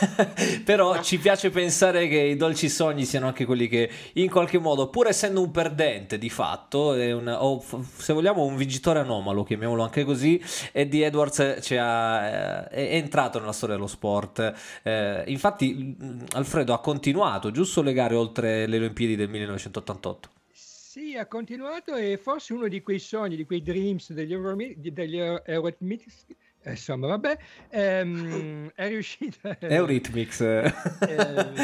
Però 0.63 1.01
ci 1.01 1.17
piace 1.17 1.49
pensare 1.49 2.07
che 2.07 2.19
i 2.19 2.35
dolci 2.35 2.69
sogni 2.69 3.05
siano 3.05 3.25
anche 3.25 3.45
quelli 3.45 3.67
che 3.67 3.89
in 4.13 4.29
qualche 4.29 4.59
modo, 4.59 4.89
pur 4.89 5.07
essendo 5.07 5.41
un 5.41 5.49
perdente 5.49 6.19
di 6.19 6.29
fatto, 6.29 6.93
è 6.93 7.11
un- 7.11 7.27
o 7.27 7.63
se 7.97 8.13
vogliamo 8.13 8.43
un 8.43 8.55
vincitore 8.55 8.99
anomalo, 8.99 9.43
chiamiamolo 9.43 9.81
anche 9.81 10.03
così, 10.03 10.41
Eddie 10.71 11.07
Edwards 11.07 11.57
ci 11.61 11.75
ha, 11.77 12.25
eh, 12.25 12.67
è, 12.67 12.95
entrato 12.95 13.39
nella 13.39 13.53
storia 13.53 13.75
dello 13.75 13.87
sport. 13.87 14.53
Eh, 14.83 15.23
infatti 15.27 15.95
Alfredo 16.33 16.73
ha 16.73 16.79
continuato 16.91 17.51
giusto 17.51 17.81
le 17.81 17.93
gare 17.93 18.15
oltre 18.15 18.67
le 18.67 18.77
Olimpiadi 18.77 19.15
del 19.15 19.29
1988. 19.29 20.29
Sì, 20.53 21.15
ha 21.15 21.25
continuato 21.25 21.95
e 21.95 22.17
forse 22.17 22.51
uno 22.51 22.67
di 22.67 22.81
quei 22.81 22.99
sogni, 22.99 23.37
di 23.37 23.45
quei 23.45 23.61
dreams 23.61 24.11
degli, 24.11 24.33
Euromi- 24.33 24.75
degli 24.77 25.17
Eurythmics, 25.17 26.25
insomma, 26.65 27.07
vabbè, 27.07 27.37
ehm, 27.69 28.71
è 28.75 28.89
riuscito. 28.89 29.37
Eurythmics. 29.61 30.41
Eh, 30.41 30.73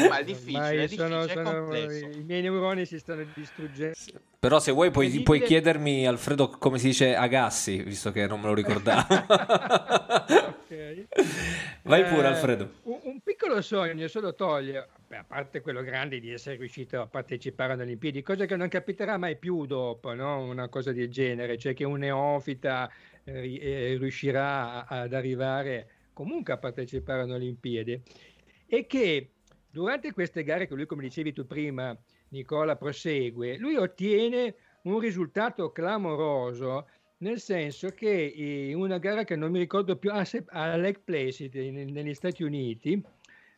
Ma 0.08 0.16
è 0.18 0.24
difficile, 0.24 0.58
ormai 0.58 0.78
è 0.78 0.86
difficile, 0.86 1.24
è 1.24 1.28
sono-. 1.28 1.76
I 1.76 2.24
miei 2.24 2.40
neuroni 2.40 2.86
si 2.86 2.98
stanno 2.98 3.26
distruggendo. 3.34 3.96
Però 4.38 4.58
se 4.60 4.72
vuoi 4.72 4.90
puoi, 4.90 5.10
puoi 5.20 5.42
chiedermi 5.42 6.06
Alfredo 6.06 6.48
come 6.48 6.78
si 6.78 6.86
dice 6.86 7.14
Agassi, 7.14 7.82
visto 7.82 8.10
che 8.12 8.26
non 8.26 8.40
me 8.40 8.46
lo 8.46 8.54
ricordavo. 8.54 9.06
Ok. 10.68 11.06
Vai 11.82 12.04
pure 12.04 12.22
Eh, 12.22 12.26
Alfredo. 12.26 12.70
Un, 12.82 12.98
un 13.02 13.20
piccolo 13.48 13.62
sogno 13.62 14.06
solo 14.08 14.34
toglie, 14.34 14.88
a 15.08 15.24
parte 15.24 15.62
quello 15.62 15.80
grande 15.80 16.20
di 16.20 16.30
essere 16.30 16.56
riuscito 16.56 17.00
a 17.00 17.06
partecipare 17.06 17.72
alle 17.72 17.84
Olimpiadi, 17.84 18.20
cosa 18.20 18.44
che 18.44 18.56
non 18.56 18.68
capiterà 18.68 19.16
mai 19.16 19.38
più 19.38 19.64
dopo, 19.64 20.12
no? 20.12 20.42
Una 20.42 20.68
cosa 20.68 20.92
del 20.92 21.08
genere, 21.08 21.56
cioè 21.56 21.72
che 21.72 21.84
un 21.84 22.00
neofita 22.00 22.90
eh, 23.24 23.54
eh, 23.54 23.96
riuscirà 23.96 24.86
ad 24.86 25.14
arrivare 25.14 25.88
comunque 26.12 26.52
a 26.52 26.58
partecipare 26.58 27.22
alle 27.22 27.36
Olimpiadi 27.36 28.02
e 28.66 28.86
che 28.86 29.30
durante 29.70 30.12
queste 30.12 30.42
gare 30.42 30.66
che 30.66 30.74
lui, 30.74 30.84
come 30.84 31.04
dicevi 31.04 31.32
tu 31.32 31.46
prima, 31.46 31.96
Nicola, 32.28 32.76
prosegue, 32.76 33.56
lui 33.56 33.76
ottiene 33.76 34.56
un 34.82 34.98
risultato 34.98 35.72
clamoroso 35.72 36.86
nel 37.20 37.40
senso 37.40 37.88
che 37.88 38.26
eh, 38.26 38.68
in 38.68 38.76
una 38.76 38.98
gara 38.98 39.24
che 39.24 39.36
non 39.36 39.50
mi 39.50 39.58
ricordo 39.58 39.96
più, 39.96 40.10
a, 40.12 40.24
Se- 40.24 40.44
a 40.48 40.76
Lake 40.76 41.00
Placid 41.02 41.54
negli 41.54 42.14
Stati 42.14 42.42
Uniti, 42.42 43.02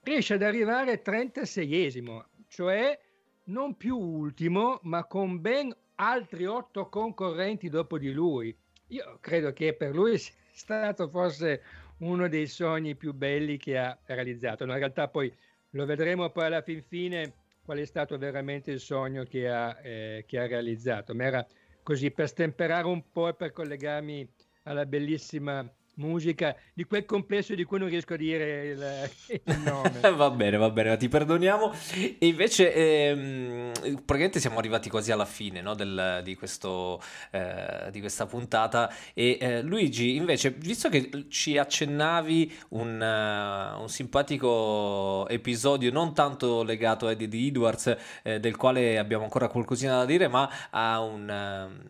riesce 0.03 0.35
ad 0.35 0.43
arrivare 0.43 1.03
36esimo, 1.03 2.25
cioè 2.49 2.99
non 3.45 3.77
più 3.77 3.97
ultimo, 3.97 4.79
ma 4.83 5.05
con 5.05 5.41
ben 5.41 5.75
altri 5.97 6.47
otto 6.47 6.89
concorrenti 6.89 7.69
dopo 7.69 7.99
di 7.99 8.13
lui. 8.13 8.57
Io 8.89 9.19
credo 9.21 9.53
che 9.53 9.75
per 9.75 9.95
lui 9.95 10.19
sia 10.19 10.35
stato 10.53 11.09
forse 11.09 11.63
uno 11.99 12.29
dei 12.29 12.47
sogni 12.47 12.95
più 12.97 13.13
belli 13.13 13.57
che 13.57 13.77
ha 13.79 13.97
realizzato. 14.07 14.65
In 14.65 14.73
realtà 14.73 15.09
poi 15.09 15.33
lo 15.71 15.85
vedremo 15.85 16.31
poi 16.31 16.47
alla 16.47 16.63
fin 16.63 16.83
fine 16.83 17.35
qual 17.63 17.79
è 17.79 17.85
stato 17.85 18.17
veramente 18.19 18.71
il 18.71 18.81
sogno 18.81 19.25
che 19.25 19.49
ha, 19.49 19.79
eh, 19.83 20.25
che 20.27 20.39
ha 20.39 20.47
realizzato. 20.47 21.15
Ma 21.15 21.25
era 21.25 21.47
così 21.83 22.11
per 22.11 22.29
stemperare 22.29 22.87
un 22.87 23.11
po' 23.13 23.29
e 23.29 23.35
per 23.35 23.53
collegarmi 23.53 24.29
alla 24.65 24.87
bellissima 24.87 25.69
musica 25.95 26.57
di 26.73 26.85
quel 26.85 27.05
complesso 27.05 27.55
di 27.55 27.65
cui 27.65 27.79
non 27.79 27.89
riesco 27.89 28.15
a 28.15 28.17
dire 28.17 28.67
il, 28.67 29.11
il 29.45 29.59
nome. 29.59 30.01
Va 30.15 30.31
bene, 30.31 30.57
va 30.57 30.71
bene, 30.71 30.97
ti 30.97 31.09
perdoniamo. 31.09 31.73
E 32.19 32.27
invece, 32.27 32.73
ehm, 32.75 33.73
praticamente 34.05 34.41
siamo 34.41 34.59
arrivati 34.59 34.89
quasi 34.89 35.13
alla 35.13 35.25
fine 35.25 35.61
no, 35.61 35.75
del- 35.75 36.21
di, 36.25 36.35
questo, 36.37 37.01
eh, 37.31 37.89
di 37.91 38.01
questa 38.01 38.27
puntata. 38.27 38.93
E 39.15 39.39
eh, 39.41 39.63
Luigi, 39.63 40.17
invece, 40.17 40.51
visto 40.51 40.89
che 40.89 41.27
ci 41.29 41.59
accennavi 41.59 42.53
un, 42.71 43.01
eh, 43.03 43.81
un 43.81 43.89
simpatico 43.89 45.27
episodio 45.29 45.91
non 45.91 46.15
tanto 46.15 46.63
legato 46.63 47.07
a 47.07 47.13
Eddie 47.13 47.49
Edwards, 47.49 47.97
eh, 48.23 48.41
del 48.41 48.57
quale 48.57 48.99
abbiamo 48.99 49.25
ancora 49.25 49.49
qualcosina 49.49 49.97
da 49.97 50.05
dire, 50.05 50.29
ma 50.29 50.49
a 50.71 51.01
un. 51.01 51.29
ehm, 51.31 51.81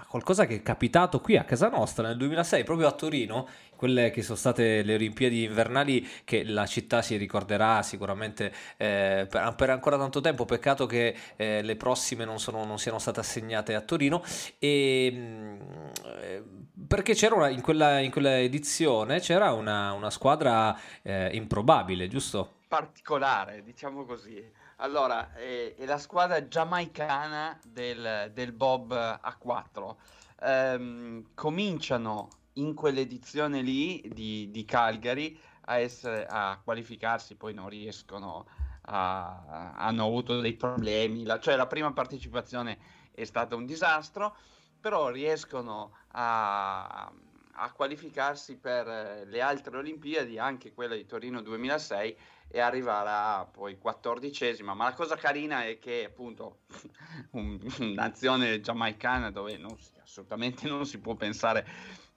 a 0.00 0.06
qualcosa 0.06 0.46
che 0.46 0.56
è 0.56 0.62
capitato 0.62 1.20
qui 1.20 1.36
a 1.36 1.44
casa 1.44 1.68
nostra 1.68 2.06
nel 2.06 2.16
2006, 2.16 2.62
proprio 2.64 2.86
a 2.86 2.92
Torino, 2.92 3.48
quelle 3.74 4.10
che 4.10 4.22
sono 4.22 4.36
state 4.36 4.82
le 4.82 4.94
Olimpiadi 4.94 5.44
invernali 5.44 6.06
che 6.24 6.44
la 6.44 6.66
città 6.66 7.02
si 7.02 7.16
ricorderà 7.16 7.82
sicuramente 7.82 8.52
eh, 8.76 9.26
per, 9.28 9.54
per 9.56 9.70
ancora 9.70 9.96
tanto 9.98 10.20
tempo. 10.20 10.44
Peccato 10.44 10.86
che 10.86 11.14
eh, 11.36 11.62
le 11.62 11.76
prossime 11.76 12.24
non, 12.24 12.38
sono- 12.38 12.64
non 12.64 12.78
siano 12.78 12.98
state 12.98 13.20
assegnate 13.20 13.74
a 13.74 13.80
Torino. 13.80 14.22
E, 14.58 15.10
mm, 15.12 15.60
eh, 16.20 16.44
perché 16.86 17.14
c'era 17.14 17.34
una- 17.34 17.48
in, 17.48 17.60
quella, 17.60 17.98
in 17.98 18.10
quella 18.10 18.38
edizione 18.38 19.20
c'era 19.20 19.52
una, 19.52 19.92
una 19.92 20.10
squadra 20.10 20.76
eh, 21.02 21.30
improbabile, 21.32 22.08
giusto? 22.08 22.52
particolare, 22.68 23.62
diciamo 23.62 24.04
così. 24.04 24.44
Allora, 24.80 25.32
è, 25.32 25.74
è 25.74 25.84
la 25.86 25.98
squadra 25.98 26.46
giamaicana 26.46 27.58
del, 27.64 28.30
del 28.32 28.52
Bob 28.52 28.92
A4. 28.92 29.96
ehm, 30.40 31.30
cominciano 31.34 32.28
in 32.54 32.74
quell'edizione 32.74 33.60
lì 33.60 34.08
di, 34.12 34.48
di 34.52 34.64
Calgary 34.64 35.36
a, 35.62 35.78
essere, 35.78 36.26
a 36.26 36.60
qualificarsi, 36.62 37.34
poi 37.34 37.54
non 37.54 37.68
riescono 37.68 38.46
a, 38.82 39.72
hanno 39.74 40.04
avuto 40.04 40.40
dei 40.40 40.54
problemi, 40.54 41.24
la, 41.24 41.40
cioè 41.40 41.56
la 41.56 41.66
prima 41.66 41.92
partecipazione 41.92 42.78
è 43.12 43.24
stata 43.24 43.56
un 43.56 43.66
disastro, 43.66 44.36
però 44.80 45.08
riescono 45.08 45.92
a, 46.12 47.12
a 47.58 47.72
qualificarsi 47.72 48.56
per 48.56 49.26
le 49.26 49.40
altre 49.40 49.76
Olimpiadi, 49.76 50.38
anche 50.38 50.72
quella 50.72 50.94
di 50.94 51.06
Torino 51.06 51.42
2006 51.42 52.16
e 52.50 52.60
arrivare 52.60 53.08
a 53.10 53.48
poi 53.50 53.78
quattordicesima. 53.78 54.74
Ma 54.74 54.84
la 54.84 54.94
cosa 54.94 55.16
carina 55.16 55.64
è 55.64 55.78
che 55.78 56.04
appunto 56.06 56.60
un'azione 57.32 58.60
giamaicana 58.60 59.30
dove 59.30 59.56
non 59.56 59.76
assolutamente 60.02 60.66
non 60.68 60.86
si 60.86 60.98
può 60.98 61.14
pensare 61.14 61.66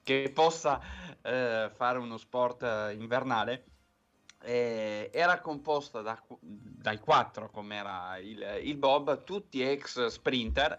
che 0.02 0.30
possa 0.34 0.80
eh, 1.22 1.70
fare 1.74 1.98
uno 1.98 2.16
sport 2.16 2.62
eh, 2.62 2.94
invernale 2.98 3.64
eh, 4.42 5.10
era 5.12 5.40
composta 5.40 6.00
da, 6.00 6.20
dai 6.40 6.98
quattro, 6.98 7.50
come 7.50 7.76
era 7.76 8.18
il, 8.18 8.60
il 8.62 8.76
Bob, 8.76 9.24
tutti 9.24 9.62
ex 9.62 10.06
sprinter, 10.06 10.78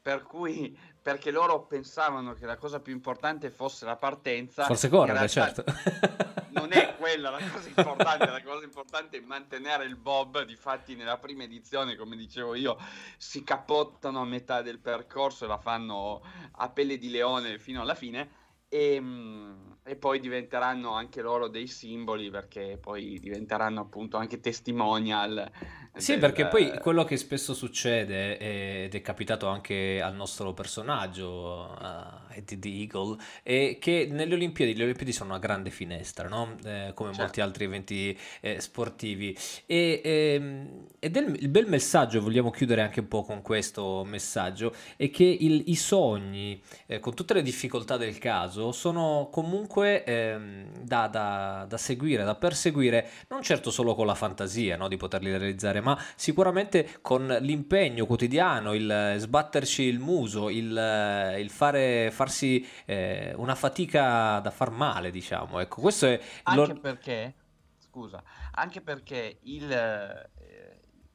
per 0.00 0.22
cui 0.22 0.78
perché 1.02 1.30
loro 1.30 1.62
pensavano 1.62 2.34
che 2.34 2.46
la 2.46 2.56
cosa 2.56 2.80
più 2.80 2.92
importante 2.92 3.50
fosse 3.50 3.84
la 3.84 3.96
partenza. 3.96 4.64
Forse 4.64 4.88
correre, 4.88 5.28
certo. 5.28 5.64
Non 6.52 6.72
è 6.72 6.96
quella 6.96 7.30
la 7.30 7.38
cosa 7.38 7.68
importante, 7.68 8.26
la 8.26 8.42
cosa 8.42 8.64
importante 8.64 9.16
è 9.18 9.20
mantenere 9.20 9.84
il 9.84 9.96
Bob. 9.96 10.42
Difatti, 10.44 10.96
nella 10.96 11.16
prima 11.16 11.44
edizione, 11.44 11.94
come 11.94 12.16
dicevo 12.16 12.54
io, 12.54 12.76
si 13.16 13.44
capottano 13.44 14.20
a 14.20 14.24
metà 14.24 14.60
del 14.60 14.80
percorso 14.80 15.44
e 15.44 15.48
la 15.48 15.58
fanno 15.58 16.20
a 16.50 16.68
pelle 16.70 16.98
di 16.98 17.08
leone 17.08 17.58
fino 17.58 17.80
alla 17.80 17.94
fine. 17.94 18.38
E, 18.68 18.94
ehm, 18.94 19.78
e, 19.84 19.96
poi 19.96 20.18
diventeranno 20.18 20.92
anche 20.92 21.22
loro 21.22 21.48
dei 21.48 21.66
simboli 21.66 22.30
perché 22.30 22.78
poi 22.80 23.18
diventeranno 23.20 23.80
appunto 23.80 24.16
anche 24.16 24.40
testimonial. 24.40 25.50
Sì, 25.96 26.12
del... 26.12 26.20
perché 26.20 26.46
poi 26.46 26.78
quello 26.78 27.04
che 27.04 27.16
spesso 27.16 27.52
succede 27.52 28.38
ed 28.38 28.94
è 28.94 29.00
capitato 29.00 29.48
anche 29.48 30.00
al 30.00 30.14
nostro 30.14 30.52
personaggio, 30.54 31.72
a 31.74 32.22
Eddie 32.32 32.58
the 32.58 32.68
Eagle, 32.68 33.16
è 33.42 33.78
che 33.80 34.08
nelle 34.10 34.34
Olimpiadi, 34.34 34.74
le 34.74 34.84
Olimpiadi 34.84 35.12
sono 35.12 35.30
una 35.30 35.38
grande 35.38 35.70
finestra, 35.70 36.28
no? 36.28 36.56
eh, 36.64 36.92
come 36.94 37.10
certo. 37.10 37.22
molti 37.22 37.40
altri 37.40 37.64
eventi 37.64 38.18
eh, 38.40 38.60
sportivi. 38.60 39.36
E, 39.66 40.00
ehm, 40.02 40.86
ed 40.98 41.16
è 41.16 41.20
il, 41.20 41.48
bel 41.48 41.66
messaggio, 41.66 42.20
vogliamo 42.20 42.50
chiudere 42.50 42.82
anche 42.82 43.00
un 43.00 43.08
po' 43.08 43.22
con 43.22 43.42
questo 43.42 44.04
messaggio, 44.04 44.74
è 44.96 45.10
che 45.10 45.24
il, 45.24 45.64
i 45.66 45.76
sogni, 45.76 46.60
eh, 46.86 46.98
con 47.00 47.14
tutte 47.14 47.34
le 47.34 47.42
difficoltà 47.42 47.96
del 47.96 48.18
caso, 48.18 48.28
caso 48.30 48.72
sono 48.72 49.28
comunque 49.30 50.04
ehm, 50.04 50.82
da, 50.82 51.08
da, 51.08 51.66
da, 51.68 51.76
seguire, 51.76 52.24
da 52.24 52.34
perseguire, 52.34 53.08
non 53.28 53.42
certo 53.42 53.70
solo 53.70 53.94
con 53.94 54.06
la 54.06 54.14
fantasia 54.14 54.76
no, 54.76 54.88
di 54.88 54.96
poterli 54.96 55.30
realizzare, 55.30 55.80
ma 55.80 55.98
sicuramente 56.14 56.98
con 57.00 57.26
l'impegno 57.40 58.06
quotidiano, 58.06 58.74
il 58.74 59.14
sbatterci 59.18 59.82
il 59.82 59.98
muso, 59.98 60.48
il, 60.48 61.36
il 61.38 61.50
fare, 61.50 62.10
farsi 62.20 62.68
eh, 62.84 63.32
una 63.36 63.54
fatica 63.54 64.40
da 64.40 64.50
far 64.50 64.70
male, 64.70 65.10
diciamo. 65.10 65.58
Ecco, 65.58 65.80
questo 65.80 66.04
è... 66.04 66.20
Anche 66.42 66.74
lo... 66.74 66.80
perché, 66.80 67.34
scusa, 67.78 68.22
anche 68.52 68.82
perché 68.82 69.38
il 69.44 69.72
eh, 69.72 70.28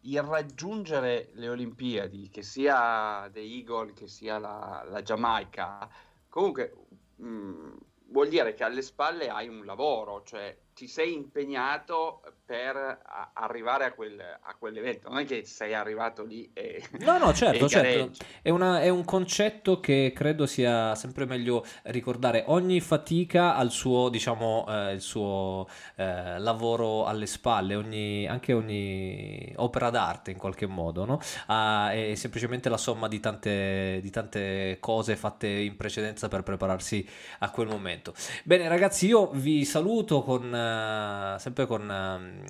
il 0.01 0.21
raggiungere 0.21 1.29
le 1.33 1.49
Olimpiadi, 1.49 2.29
che 2.29 2.41
sia 2.41 3.29
The 3.31 3.39
Eagle, 3.39 3.93
che 3.93 4.07
sia 4.07 4.39
la, 4.39 4.83
la 4.87 5.01
Giamaica, 5.01 5.87
comunque 6.27 6.73
mh, 7.15 7.27
mm, 7.27 7.73
vuol 8.09 8.27
dire 8.27 8.53
che 8.53 8.63
alle 8.63 8.81
spalle 8.81 9.29
hai 9.29 9.47
un 9.47 9.63
lavoro, 9.63 10.23
cioè 10.23 10.55
ti 10.75 10.89
sei 10.89 11.13
impegnato 11.13 12.21
per 12.45 12.75
a- 12.75 13.31
arrivare 13.33 13.85
a, 13.85 13.93
quel, 13.93 14.19
a, 14.19 14.55
quell'evento, 14.59 15.07
non 15.07 15.19
è 15.19 15.25
che 15.25 15.45
sei 15.45 15.73
arrivato 15.73 16.25
lì 16.25 16.51
e... 16.53 16.83
No, 16.99 17.17
no, 17.17 17.31
certo, 17.33 17.69
certo. 17.69 18.23
È, 18.41 18.49
una, 18.49 18.81
è, 18.81 18.89
un 18.89 19.05
concetto 19.05 19.79
che 19.79 20.11
credo 20.13 20.45
sia 20.45 20.93
sempre 20.95 21.25
meglio 21.25 21.65
ricordare. 21.83 22.43
Ogni 22.47 22.81
fatica 22.81 23.55
ha 23.55 23.61
il 23.63 23.71
suo, 23.71 24.09
diciamo, 24.09 24.65
eh, 24.67 24.93
il 24.93 25.01
suo 25.01 25.65
eh, 25.95 26.37
lavoro 26.39 27.05
alle 27.05 27.25
spalle, 27.25 27.75
ogni, 27.75 28.27
anche 28.27 28.51
ogni 28.51 29.53
opera 29.55 29.89
d'arte 29.89 30.31
in 30.31 30.37
qualche 30.37 30.65
modo, 30.65 31.05
no? 31.05 31.21
ah, 31.47 31.93
è 31.93 32.15
semplicemente 32.15 32.67
la 32.67 32.77
somma 32.77 33.07
di 33.07 33.21
tante, 33.21 33.99
di 34.01 34.09
tante 34.09 34.77
cose 34.81 35.15
fatte 35.15 35.47
in 35.47 35.77
precedenza 35.77 36.27
per 36.27 36.43
prepararsi 36.43 37.07
a 37.39 37.49
quel 37.49 37.67
momento. 37.67 38.13
Bene 38.43 38.67
ragazzi, 38.67 39.07
io 39.07 39.29
vi 39.31 39.63
saluto 39.63 40.21
con 40.21 40.63
eh, 40.65 41.39
sempre 41.39 41.65
con 41.65 42.43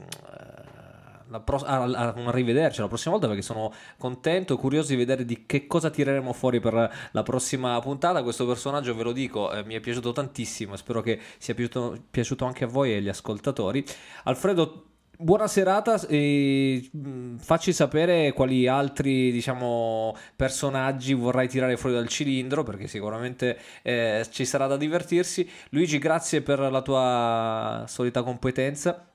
uh, 1.32 1.44
pro- 1.44 1.58
a, 1.58 1.84
a, 1.84 2.14
un 2.18 2.28
arrivederci 2.28 2.82
la 2.82 2.88
prossima 2.88 3.14
volta 3.14 3.28
perché 3.28 3.42
sono 3.42 3.74
contento 3.98 4.54
e 4.54 4.58
curioso 4.58 4.90
di 4.90 4.96
vedere 4.96 5.26
di 5.26 5.46
che 5.46 5.68
cosa 5.68 5.90
tireremo 5.90 6.34
fuori 6.34 6.60
per 6.60 7.10
la 7.12 7.24
prossima 7.24 7.80
puntata. 7.80 8.24
Questo 8.24 8.46
personaggio, 8.46 8.96
ve 8.96 9.04
lo 9.04 9.12
dico, 9.12 9.52
eh, 9.52 9.64
mi 9.64 9.76
è 9.76 9.80
piaciuto 9.80 10.12
tantissimo. 10.12 10.76
Spero 10.76 11.02
che 11.02 11.20
sia 11.38 11.54
piaciuto, 11.54 11.98
piaciuto 12.10 12.46
anche 12.46 12.64
a 12.64 12.68
voi 12.68 12.94
e 12.94 12.98
agli 12.98 13.10
ascoltatori. 13.10 13.84
Alfredo, 14.24 14.95
Buona 15.18 15.48
serata 15.48 16.00
e 16.08 16.90
mm, 16.96 17.38
facci 17.38 17.72
sapere 17.72 18.34
quali 18.34 18.68
altri 18.68 19.32
diciamo, 19.32 20.16
personaggi 20.36 21.14
vorrai 21.14 21.48
tirare 21.48 21.78
fuori 21.78 21.96
dal 21.96 22.08
cilindro 22.08 22.64
perché 22.64 22.88
sicuramente 22.88 23.58
eh, 23.82 24.26
ci 24.30 24.46
sarà 24.46 24.68
da 24.68 24.78
divertirsi. 24.78 25.50
Luigi, 25.70 26.00
grazie 26.00 26.42
per 26.42 26.60
la 26.60 26.82
tua 26.82 27.86
solita 27.88 28.24
competenza. 28.24 29.10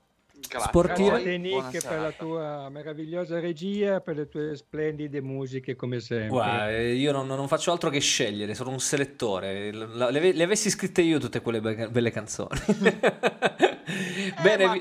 Grazie. 0.48 0.68
Sportiva. 0.68 1.11
Grazie 1.11 1.36
Nick 1.36 1.86
per 1.86 2.01
la 2.01 2.12
tua 2.12 2.68
meravigliosa 2.70 3.38
regia, 3.38 4.01
per 4.01 4.16
le 4.16 4.28
tue 4.28 4.57
splendide 4.57 5.20
musiche 5.20 5.76
come 5.76 6.01
sempre. 6.01 6.28
Guarda, 6.28 6.78
io 6.78 7.12
non, 7.12 7.26
non, 7.26 7.46
faccio 7.46 7.70
altro 7.72 7.90
che 7.90 8.01
scegliere, 8.01 8.55
sono 8.55 8.70
un 8.70 8.80
selettore. 8.80 9.70
Le, 9.70 10.11
le, 10.11 10.32
le 10.32 10.42
avessi 10.42 10.70
scritte 10.70 11.03
io 11.03 11.18
tutte 11.18 11.42
quelle 11.42 11.61
be- 11.61 11.90
belle 11.90 12.11
canzoni. 12.11 12.59
eh, 12.66 14.34
Bene, 14.42 14.64
ma... 14.64 14.80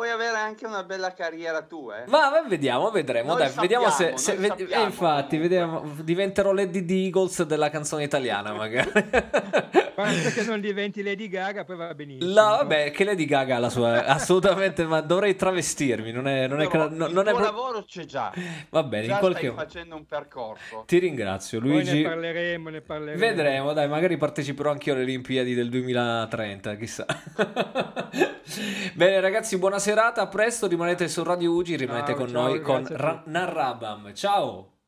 puoi 0.00 0.08
avere 0.08 0.38
anche 0.38 0.64
una 0.64 0.82
bella 0.82 1.12
carriera 1.12 1.60
tu, 1.60 1.90
eh. 1.90 2.04
Ma 2.06 2.42
vediamo, 2.48 2.90
vedremo. 2.90 3.34
Dai, 3.34 3.50
sappiamo, 3.50 3.84
vediamo 3.84 4.16
se. 4.16 4.16
se 4.16 4.36
ve- 4.36 4.66
eh, 4.66 4.80
infatti, 4.80 5.36
vediamo, 5.36 5.94
diventerò 6.00 6.52
Lady 6.52 6.86
di 6.86 7.04
Eagles 7.04 7.42
della 7.42 7.68
canzone 7.68 8.04
italiana, 8.04 8.54
magari. 8.54 8.90
Basta 10.00 10.30
che 10.40 10.42
non 10.44 10.60
diventi 10.60 11.02
Lady 11.02 11.28
Gaga, 11.28 11.64
poi 11.64 11.76
va 11.76 11.94
benissimo. 11.94 12.32
No, 12.32 12.56
vabbè, 12.56 12.90
che 12.90 13.04
Lady 13.04 13.26
Gaga 13.26 13.56
ha 13.56 13.58
la 13.58 13.68
sua. 13.68 14.06
assolutamente, 14.06 14.84
ma 14.84 15.00
dovrei 15.02 15.36
travestirmi. 15.36 16.10
Non 16.12 16.26
è. 16.26 16.46
Non 16.46 16.60
è, 16.62 16.68
no, 16.72 16.88
non, 16.88 17.12
non 17.12 17.28
è 17.28 17.32
pro... 17.32 17.42
lavoro 17.42 17.84
c'è 17.84 18.04
già. 18.04 18.32
Va 18.70 18.82
bene, 18.82 19.06
già 19.06 19.12
in 19.12 19.18
qualche 19.18 19.50
stai 19.50 19.64
facendo 19.64 19.96
un 19.96 20.06
percorso. 20.06 20.84
Ti 20.86 20.98
ringrazio, 20.98 21.60
Luigi. 21.60 21.90
Poi 21.90 22.02
ne 22.02 22.08
parleremo, 22.08 22.68
ne 22.70 22.80
parleremo. 22.80 23.18
Vedremo, 23.18 23.72
dai, 23.72 23.88
magari 23.88 24.16
parteciperò 24.16 24.70
anch'io 24.70 24.94
alle 24.94 25.02
Olimpiadi 25.02 25.54
del 25.54 25.68
2030, 25.68 26.76
chissà. 26.76 27.04
bene, 28.94 29.20
ragazzi, 29.20 29.58
buona 29.58 29.78
serata. 29.90 30.22
A 30.22 30.26
presto. 30.28 30.66
Rimanete 30.66 31.08
su 31.08 31.22
Radio 31.22 31.52
Ugi. 31.52 31.76
Rimanete 31.76 32.12
ciao, 32.12 32.16
con 32.16 32.28
ciao, 32.28 32.42
noi 32.42 32.60
con 32.60 32.86
Ra- 32.88 33.22
Narrabam. 33.26 34.12
Ciao. 34.14 34.79